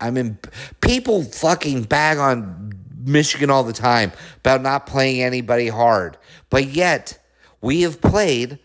I 0.00 0.10
mean, 0.10 0.38
people 0.80 1.22
fucking 1.22 1.82
bag 1.82 2.18
on 2.18 2.72
Michigan 3.04 3.50
all 3.50 3.64
the 3.64 3.72
time 3.72 4.12
about 4.38 4.62
not 4.62 4.86
playing 4.86 5.22
anybody 5.22 5.68
hard. 5.68 6.16
But 6.48 6.68
yet, 6.68 7.18
we 7.60 7.82
have 7.82 8.00
played 8.00 8.58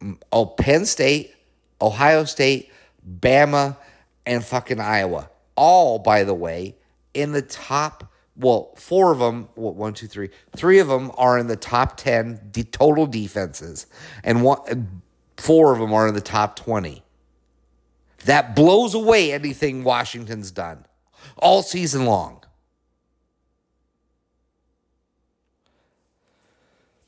mm, 0.00 0.18
oh, 0.32 0.46
Penn 0.46 0.86
State, 0.86 1.34
Ohio 1.80 2.24
State, 2.24 2.70
Bama, 3.20 3.76
and 4.26 4.44
fucking 4.44 4.80
Iowa. 4.80 5.30
All, 5.56 5.98
by 5.98 6.24
the 6.24 6.34
way, 6.34 6.76
in 7.14 7.32
the 7.32 7.42
top. 7.42 8.12
Well, 8.36 8.72
four 8.76 9.12
of 9.12 9.18
them. 9.18 9.48
One, 9.54 9.92
two, 9.92 10.06
three. 10.06 10.30
Three 10.56 10.78
of 10.78 10.88
them 10.88 11.10
are 11.18 11.38
in 11.38 11.46
the 11.46 11.56
top 11.56 11.96
ten 11.96 12.40
de- 12.50 12.64
total 12.64 13.06
defenses, 13.06 13.86
and 14.24 14.42
one, 14.42 15.02
four 15.36 15.72
of 15.72 15.78
them 15.78 15.92
are 15.92 16.08
in 16.08 16.14
the 16.14 16.20
top 16.20 16.56
twenty. 16.56 17.02
That 18.24 18.54
blows 18.54 18.94
away 18.94 19.32
anything 19.32 19.84
Washington's 19.84 20.50
done 20.50 20.86
all 21.36 21.62
season 21.62 22.04
long. 22.04 22.42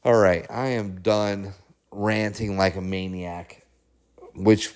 All 0.04 0.16
right, 0.16 0.44
I 0.50 0.68
am 0.68 1.00
done 1.00 1.52
ranting 1.92 2.56
like 2.56 2.74
a 2.74 2.80
maniac, 2.80 3.64
which, 4.34 4.72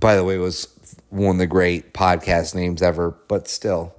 by 0.00 0.16
the 0.16 0.24
way, 0.24 0.38
was 0.38 0.66
one 1.10 1.36
of 1.36 1.38
the 1.38 1.46
great 1.46 1.94
podcast 1.94 2.54
names 2.54 2.82
ever, 2.82 3.16
but 3.28 3.48
still, 3.48 3.94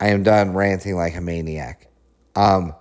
I 0.00 0.08
am 0.08 0.22
done 0.22 0.54
ranting 0.54 0.96
like 0.96 1.16
a 1.16 1.20
maniac. 1.20 1.88
Um, 2.34 2.74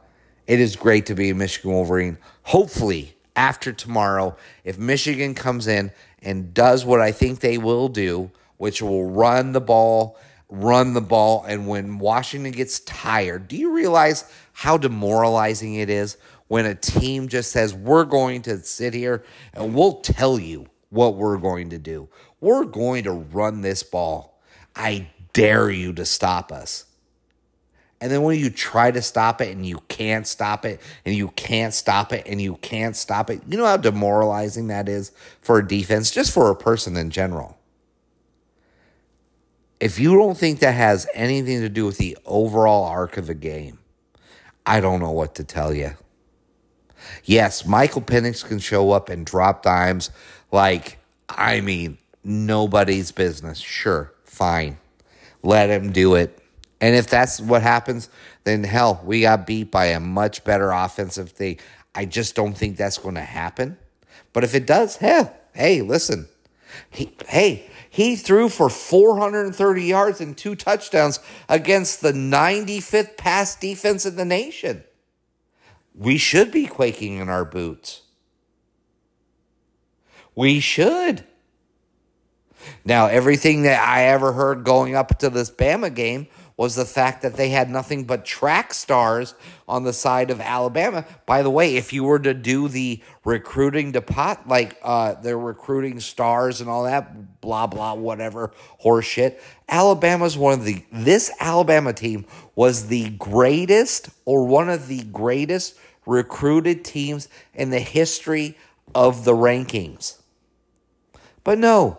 it 0.47 0.59
is 0.59 0.75
great 0.75 1.05
to 1.07 1.15
be 1.15 1.29
a 1.29 1.35
Michigan 1.35 1.71
Wolverine. 1.71 2.17
Hopefully, 2.43 3.15
after 3.35 3.71
tomorrow, 3.71 4.35
if 4.63 4.77
Michigan 4.77 5.33
comes 5.33 5.67
in 5.67 5.91
and 6.21 6.53
does 6.53 6.85
what 6.85 7.01
I 7.01 7.11
think 7.11 7.39
they 7.39 7.57
will 7.57 7.87
do, 7.87 8.31
which 8.57 8.81
will 8.81 9.09
run 9.09 9.53
the 9.53 9.61
ball, 9.61 10.19
run 10.49 10.93
the 10.93 11.01
ball, 11.01 11.43
and 11.47 11.67
when 11.67 11.97
Washington 11.97 12.51
gets 12.51 12.79
tired, 12.81 13.47
do 13.47 13.55
you 13.55 13.71
realize 13.71 14.31
how 14.53 14.77
demoralizing 14.77 15.75
it 15.75 15.89
is 15.89 16.17
when 16.47 16.65
a 16.65 16.75
team 16.75 17.27
just 17.27 17.51
says, 17.51 17.73
We're 17.73 18.03
going 18.03 18.41
to 18.43 18.59
sit 18.59 18.93
here 18.93 19.23
and 19.53 19.73
we'll 19.73 20.01
tell 20.01 20.37
you 20.37 20.67
what 20.89 21.15
we're 21.15 21.37
going 21.37 21.69
to 21.69 21.77
do? 21.79 22.09
We're 22.41 22.65
going 22.65 23.05
to 23.05 23.11
run 23.11 23.61
this 23.61 23.83
ball. 23.83 24.41
I 24.75 25.07
dare 25.33 25.69
you 25.69 25.93
to 25.93 26.05
stop 26.05 26.51
us. 26.51 26.85
And 28.01 28.11
then 28.11 28.23
when 28.23 28.39
you 28.39 28.49
try 28.49 28.89
to 28.89 29.01
stop 29.01 29.41
it 29.41 29.55
and 29.55 29.63
you 29.63 29.77
can't 29.87 30.25
stop 30.25 30.65
it 30.65 30.81
and 31.05 31.15
you 31.15 31.27
can't 31.29 31.71
stop 31.71 32.11
it 32.11 32.23
and 32.25 32.41
you 32.41 32.55
can't 32.55 32.95
stop 32.95 33.29
it, 33.29 33.43
you 33.47 33.57
know 33.57 33.65
how 33.65 33.77
demoralizing 33.77 34.67
that 34.67 34.89
is 34.89 35.11
for 35.41 35.59
a 35.59 35.67
defense, 35.67 36.09
just 36.09 36.33
for 36.33 36.49
a 36.49 36.55
person 36.55 36.97
in 36.97 37.11
general. 37.11 37.59
If 39.79 39.99
you 39.99 40.15
don't 40.15 40.37
think 40.37 40.59
that 40.59 40.73
has 40.73 41.07
anything 41.13 41.61
to 41.61 41.69
do 41.69 41.85
with 41.85 41.99
the 41.99 42.17
overall 42.25 42.85
arc 42.85 43.17
of 43.17 43.29
a 43.29 43.35
game, 43.35 43.77
I 44.65 44.79
don't 44.79 44.99
know 44.99 45.11
what 45.11 45.35
to 45.35 45.43
tell 45.43 45.73
you. 45.73 45.91
Yes, 47.23 47.65
Michael 47.65 48.01
Penix 48.01 48.43
can 48.43 48.59
show 48.59 48.91
up 48.91 49.09
and 49.09 49.25
drop 49.25 49.61
dimes 49.63 50.09
like, 50.51 50.97
I 51.29 51.61
mean, 51.61 51.97
nobody's 52.23 53.11
business. 53.11 53.59
Sure, 53.59 54.13
fine. 54.23 54.77
Let 55.43 55.69
him 55.69 55.91
do 55.91 56.15
it. 56.15 56.37
And 56.79 56.95
if 56.95 57.07
that's 57.07 57.39
what 57.39 57.61
happens, 57.61 58.09
then 58.43 58.63
hell, 58.63 59.01
we 59.05 59.21
got 59.21 59.45
beat 59.45 59.71
by 59.71 59.85
a 59.85 59.99
much 59.99 60.43
better 60.43 60.71
offensive 60.71 61.31
thing. 61.31 61.59
I 61.93 62.05
just 62.05 62.35
don't 62.35 62.57
think 62.57 62.77
that's 62.77 62.97
going 62.97 63.15
to 63.15 63.21
happen. 63.21 63.77
But 64.33 64.43
if 64.43 64.55
it 64.55 64.65
does, 64.65 64.97
hell, 64.97 65.35
hey, 65.53 65.81
listen. 65.81 66.27
He, 66.89 67.13
hey, 67.27 67.69
he 67.89 68.15
threw 68.15 68.49
for 68.49 68.69
430 68.69 69.83
yards 69.83 70.21
and 70.21 70.37
two 70.37 70.55
touchdowns 70.55 71.19
against 71.49 72.01
the 72.01 72.13
95th 72.13 73.17
pass 73.17 73.55
defense 73.55 74.05
in 74.05 74.15
the 74.15 74.25
nation. 74.25 74.83
We 75.93 76.17
should 76.17 76.51
be 76.51 76.67
quaking 76.67 77.17
in 77.17 77.29
our 77.29 77.43
boots. 77.43 78.03
We 80.33 80.61
should. 80.61 81.25
Now, 82.85 83.07
everything 83.07 83.63
that 83.63 83.81
I 83.81 84.05
ever 84.05 84.33
heard 84.33 84.63
going 84.63 84.95
up 84.95 85.19
to 85.19 85.29
this 85.29 85.51
Bama 85.51 85.93
game 85.93 86.27
was 86.61 86.75
the 86.75 86.85
fact 86.85 87.23
that 87.23 87.35
they 87.35 87.49
had 87.49 87.71
nothing 87.71 88.03
but 88.03 88.23
track 88.23 88.71
stars 88.71 89.33
on 89.67 89.83
the 89.83 89.93
side 89.93 90.29
of 90.29 90.39
Alabama. 90.39 91.03
By 91.25 91.41
the 91.41 91.49
way, 91.49 91.75
if 91.75 91.91
you 91.91 92.03
were 92.03 92.19
to 92.19 92.35
do 92.35 92.67
the 92.67 93.01
recruiting 93.25 93.91
depot, 93.91 94.37
like 94.45 94.77
uh, 94.83 95.15
they're 95.15 95.39
recruiting 95.39 95.99
stars 95.99 96.61
and 96.61 96.69
all 96.69 96.83
that, 96.83 97.41
blah, 97.41 97.65
blah, 97.65 97.95
whatever, 97.95 98.51
horseshit, 98.83 99.39
Alabama's 99.69 100.37
one 100.37 100.53
of 100.53 100.63
the, 100.63 100.85
this 100.91 101.31
Alabama 101.39 101.93
team 101.93 102.25
was 102.55 102.87
the 102.87 103.09
greatest 103.09 104.09
or 104.25 104.45
one 104.45 104.69
of 104.69 104.87
the 104.87 105.01
greatest 105.05 105.75
recruited 106.05 106.85
teams 106.85 107.27
in 107.55 107.71
the 107.71 107.79
history 107.79 108.55
of 108.93 109.25
the 109.25 109.33
rankings. 109.33 110.21
But 111.43 111.57
no, 111.57 111.97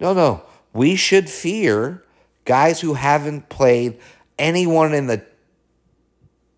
no, 0.00 0.12
no. 0.12 0.42
We 0.72 0.96
should 0.96 1.28
fear 1.30 2.02
guys 2.44 2.80
who 2.80 2.94
haven't 2.94 3.48
played 3.48 3.98
anyone 4.38 4.94
in 4.94 5.06
the 5.06 5.24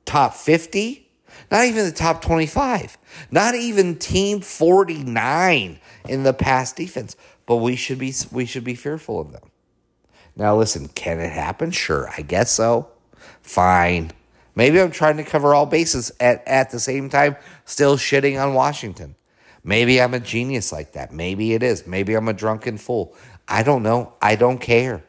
top 0.04 0.34
50, 0.34 1.08
not 1.50 1.64
even 1.64 1.84
the 1.84 1.92
top 1.92 2.22
25, 2.22 2.98
not 3.30 3.54
even 3.54 3.96
team 3.96 4.40
49 4.40 5.78
in 6.08 6.22
the 6.22 6.34
past 6.34 6.76
defense. 6.76 7.16
but 7.46 7.56
we 7.56 7.76
should 7.76 7.98
be 7.98 8.12
we 8.30 8.44
should 8.44 8.64
be 8.64 8.74
fearful 8.74 9.20
of 9.20 9.32
them. 9.32 9.50
Now, 10.36 10.56
listen, 10.56 10.88
can 10.88 11.18
it 11.18 11.32
happen? 11.32 11.70
Sure, 11.70 12.08
I 12.16 12.22
guess 12.22 12.50
so. 12.50 12.88
Fine. 13.42 14.12
Maybe 14.54 14.80
I'm 14.80 14.90
trying 14.90 15.16
to 15.16 15.24
cover 15.24 15.54
all 15.54 15.66
bases 15.66 16.12
at, 16.20 16.46
at 16.46 16.70
the 16.70 16.80
same 16.80 17.08
time, 17.08 17.36
still 17.64 17.96
shitting 17.96 18.42
on 18.42 18.54
Washington. 18.54 19.14
Maybe 19.68 20.00
I'm 20.00 20.14
a 20.14 20.18
genius 20.18 20.72
like 20.72 20.92
that. 20.92 21.12
Maybe 21.12 21.52
it 21.52 21.62
is. 21.62 21.86
Maybe 21.86 22.14
I'm 22.14 22.26
a 22.26 22.32
drunken 22.32 22.78
fool. 22.78 23.14
I 23.46 23.62
don't 23.62 23.82
know. 23.82 24.14
I 24.22 24.34
don't 24.34 24.56
care. 24.56 25.04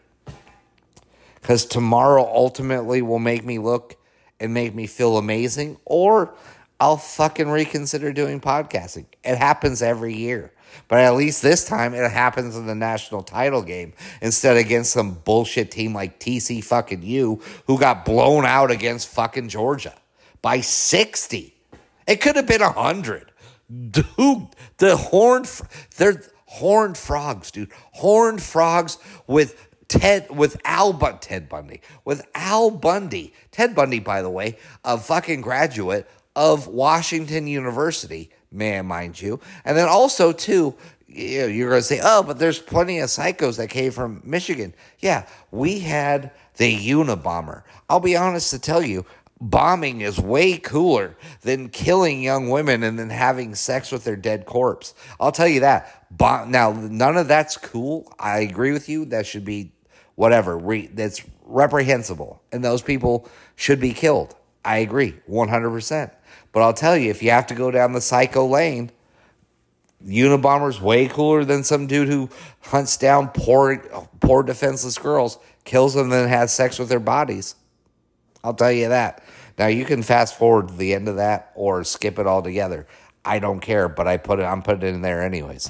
Because 1.35 1.63
tomorrow 1.65 2.25
ultimately 2.25 3.01
will 3.01 3.19
make 3.19 3.45
me 3.45 3.57
look 3.57 3.95
and 4.37 4.53
make 4.53 4.75
me 4.75 4.85
feel 4.85 5.17
amazing, 5.17 5.77
or 5.85 6.33
I'll 6.77 6.97
fucking 6.97 7.49
reconsider 7.49 8.11
doing 8.11 8.41
podcasting. 8.41 9.05
It 9.23 9.37
happens 9.37 9.81
every 9.81 10.13
year. 10.13 10.51
But 10.89 10.99
at 10.99 11.15
least 11.15 11.41
this 11.41 11.63
time 11.63 11.93
it 11.93 12.11
happens 12.11 12.57
in 12.57 12.65
the 12.65 12.75
national 12.75 13.23
title 13.23 13.61
game 13.61 13.93
instead 14.21 14.57
against 14.57 14.91
some 14.91 15.13
bullshit 15.13 15.71
team 15.71 15.93
like 15.93 16.19
TC 16.19 16.61
fucking 16.61 17.01
you 17.01 17.41
who 17.65 17.79
got 17.79 18.03
blown 18.03 18.43
out 18.43 18.71
against 18.71 19.07
fucking 19.07 19.47
Georgia 19.47 19.95
by 20.41 20.59
60. 20.59 21.55
It 22.05 22.19
could 22.19 22.35
have 22.35 22.45
been 22.45 22.61
100. 22.61 23.28
Dude, 23.69 24.47
the 24.77 24.97
horned 24.97 25.49
they're 25.97 26.21
horned 26.45 26.97
frogs, 26.97 27.51
dude. 27.51 27.71
Horned 27.91 28.41
frogs 28.41 28.97
with 29.27 29.67
Ted 29.87 30.29
with 30.29 30.59
Al 30.65 30.93
but 30.93 31.21
Ted 31.21 31.47
Bundy. 31.49 31.81
With 32.05 32.25
Al 32.35 32.71
Bundy. 32.71 33.33
Ted 33.51 33.75
Bundy, 33.75 33.99
by 33.99 34.21
the 34.21 34.29
way, 34.29 34.57
a 34.83 34.97
fucking 34.97 35.41
graduate 35.41 36.09
of 36.35 36.67
Washington 36.67 37.47
University 37.47 38.31
man, 38.51 38.85
mind 38.85 39.21
you. 39.21 39.39
And 39.65 39.77
then 39.77 39.87
also, 39.87 40.31
too, 40.31 40.75
you 41.07 41.39
know, 41.39 41.47
you're 41.47 41.69
going 41.69 41.81
to 41.81 41.85
say, 41.85 41.99
oh, 42.03 42.23
but 42.23 42.39
there's 42.39 42.59
plenty 42.59 42.99
of 42.99 43.09
psychos 43.09 43.57
that 43.57 43.69
came 43.69 43.91
from 43.91 44.21
Michigan. 44.23 44.73
Yeah, 44.99 45.25
we 45.51 45.79
had 45.79 46.31
the 46.57 46.75
Unabomber. 46.75 47.63
I'll 47.89 47.99
be 47.99 48.15
honest 48.15 48.51
to 48.51 48.59
tell 48.59 48.83
you, 48.83 49.05
bombing 49.41 50.01
is 50.01 50.19
way 50.19 50.57
cooler 50.57 51.15
than 51.41 51.69
killing 51.69 52.21
young 52.21 52.49
women 52.49 52.83
and 52.83 52.99
then 52.99 53.09
having 53.09 53.55
sex 53.55 53.91
with 53.91 54.03
their 54.03 54.15
dead 54.15 54.45
corpse. 54.45 54.93
I'll 55.19 55.31
tell 55.31 55.47
you 55.47 55.61
that. 55.61 56.05
Bomb- 56.11 56.51
now, 56.51 56.71
none 56.71 57.17
of 57.17 57.27
that's 57.27 57.57
cool. 57.57 58.11
I 58.19 58.39
agree 58.39 58.71
with 58.71 58.89
you. 58.89 59.05
That 59.05 59.25
should 59.25 59.45
be 59.45 59.71
whatever. 60.15 60.57
Re- 60.57 60.87
that's 60.87 61.23
reprehensible. 61.45 62.41
And 62.51 62.63
those 62.63 62.81
people 62.81 63.29
should 63.55 63.79
be 63.79 63.93
killed. 63.93 64.35
I 64.65 64.77
agree 64.77 65.15
100%. 65.29 66.11
But 66.51 66.61
I'll 66.61 66.73
tell 66.73 66.97
you, 66.97 67.09
if 67.09 67.23
you 67.23 67.31
have 67.31 67.47
to 67.47 67.55
go 67.55 67.71
down 67.71 67.93
the 67.93 68.01
psycho 68.01 68.45
lane, 68.45 68.91
Unabomber's 70.05 70.81
way 70.81 71.07
cooler 71.07 71.43
than 71.43 71.63
some 71.63 71.85
dude 71.87 72.07
who 72.07 72.29
hunts 72.61 72.97
down 72.97 73.29
poor, 73.29 73.77
poor 74.19 74.43
defenseless 74.43 74.97
girls, 74.97 75.37
kills 75.65 75.93
them, 75.93 76.05
and 76.05 76.13
then 76.13 76.29
has 76.29 76.53
sex 76.53 76.79
with 76.79 76.89
their 76.89 76.99
bodies. 76.99 77.55
I'll 78.43 78.53
tell 78.53 78.71
you 78.71 78.89
that. 78.89 79.23
Now 79.59 79.67
you 79.67 79.83
can 79.83 80.01
fast 80.03 80.37
forward 80.37 80.69
to 80.69 80.73
the 80.73 80.93
end 80.93 81.09
of 81.09 81.17
that 81.17 81.51
or 81.53 81.83
skip 81.83 82.17
it 82.17 82.25
all 82.25 82.41
together. 82.41 82.87
I 83.25 83.39
don't 83.39 83.59
care, 83.59 83.89
but 83.89 84.07
I 84.07 84.15
put 84.15 84.39
it. 84.39 84.43
I'm 84.43 84.61
putting 84.61 84.83
it 84.83 84.95
in 84.95 85.01
there 85.01 85.21
anyways. 85.21 85.69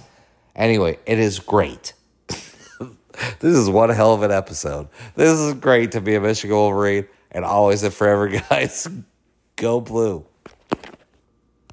Anyway, 0.55 0.99
it 1.07 1.17
is 1.17 1.39
great. 1.39 1.93
this 2.27 3.55
is 3.55 3.67
one 3.67 3.89
hell 3.89 4.13
of 4.13 4.21
an 4.21 4.31
episode. 4.31 4.87
This 5.15 5.39
is 5.39 5.55
great 5.55 5.93
to 5.93 6.01
be 6.01 6.13
a 6.13 6.21
Michigan 6.21 6.55
Wolverine 6.55 7.07
and 7.31 7.43
always 7.43 7.81
and 7.81 7.91
forever, 7.91 8.27
guys. 8.49 8.87
Go 9.55 9.81
blue. 9.81 10.23